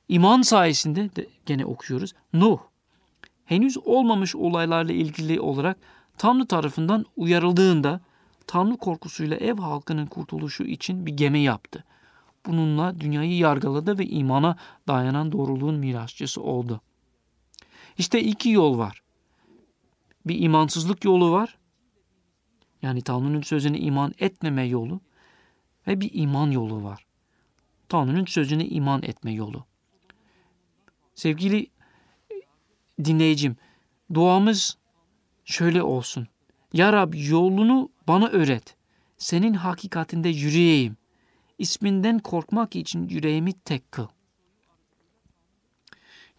İman 0.09 0.41
sayesinde 0.41 1.15
de 1.15 1.27
gene 1.45 1.65
okuyoruz. 1.65 2.13
Nuh 2.33 2.59
henüz 3.45 3.77
olmamış 3.77 4.35
olaylarla 4.35 4.91
ilgili 4.91 5.39
olarak 5.39 5.77
Tanrı 6.17 6.45
tarafından 6.45 7.05
uyarıldığında 7.15 8.01
Tanrı 8.47 8.77
korkusuyla 8.77 9.37
ev 9.37 9.57
halkının 9.57 10.05
kurtuluşu 10.05 10.63
için 10.63 11.05
bir 11.05 11.13
gemi 11.17 11.39
yaptı. 11.39 11.83
Bununla 12.45 12.99
dünyayı 12.99 13.37
yargıladı 13.37 13.99
ve 13.99 14.05
imana 14.05 14.57
dayanan 14.87 15.31
doğruluğun 15.31 15.75
mirasçısı 15.75 16.41
oldu. 16.41 16.81
İşte 17.97 18.23
iki 18.23 18.49
yol 18.49 18.77
var. 18.77 19.01
Bir 20.25 20.39
imansızlık 20.39 21.05
yolu 21.05 21.31
var. 21.31 21.57
Yani 22.81 23.01
Tanrı'nın 23.01 23.41
sözüne 23.41 23.79
iman 23.79 24.13
etmeme 24.19 24.63
yolu 24.63 24.99
ve 25.87 26.01
bir 26.01 26.09
iman 26.13 26.51
yolu 26.51 26.83
var. 26.83 27.05
Tanrı'nın 27.89 28.25
sözüne 28.25 28.65
iman 28.65 29.03
etme 29.03 29.31
yolu. 29.31 29.65
Sevgili 31.17 31.67
dinleyicim, 33.03 33.57
duamız 34.13 34.77
şöyle 35.45 35.83
olsun. 35.83 36.27
Ya 36.73 36.93
Rab 36.93 37.13
yolunu 37.13 37.89
bana 38.07 38.27
öğret. 38.27 38.75
Senin 39.17 39.53
hakikatinde 39.53 40.29
yürüyeyim. 40.29 40.97
İsminden 41.57 42.19
korkmak 42.19 42.75
için 42.75 43.09
yüreğimi 43.09 43.53
tek 43.53 43.91
kıl. 43.91 44.07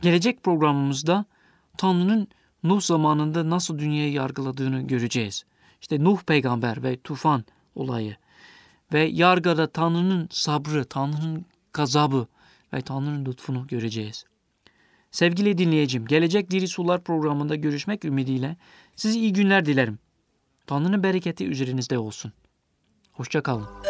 Gelecek 0.00 0.42
programımızda 0.42 1.24
Tanrı'nın 1.78 2.28
Nuh 2.62 2.80
zamanında 2.80 3.50
nasıl 3.50 3.78
dünyayı 3.78 4.12
yargıladığını 4.12 4.80
göreceğiz. 4.80 5.44
İşte 5.80 6.04
Nuh 6.04 6.22
peygamber 6.22 6.82
ve 6.82 7.00
tufan 7.00 7.44
olayı 7.74 8.16
ve 8.92 9.00
yargıda 9.00 9.66
Tanrı'nın 9.66 10.28
sabrı, 10.30 10.84
Tanrı'nın 10.84 11.46
gazabı 11.72 12.26
ve 12.72 12.82
Tanrı'nın 12.82 13.24
lütfunu 13.24 13.66
göreceğiz. 13.66 14.24
Sevgili 15.10 15.58
dinleyicim, 15.58 16.06
gelecek 16.06 16.50
Diri 16.50 16.68
Sular 16.68 17.04
programında 17.04 17.54
görüşmek 17.54 18.04
ümidiyle 18.04 18.56
size 18.96 19.18
iyi 19.18 19.32
günler 19.32 19.66
dilerim. 19.66 19.98
Tanrı'nın 20.66 21.02
bereketi 21.02 21.46
üzerinizde 21.46 21.98
olsun. 21.98 22.32
Hoşçakalın. 23.12 23.87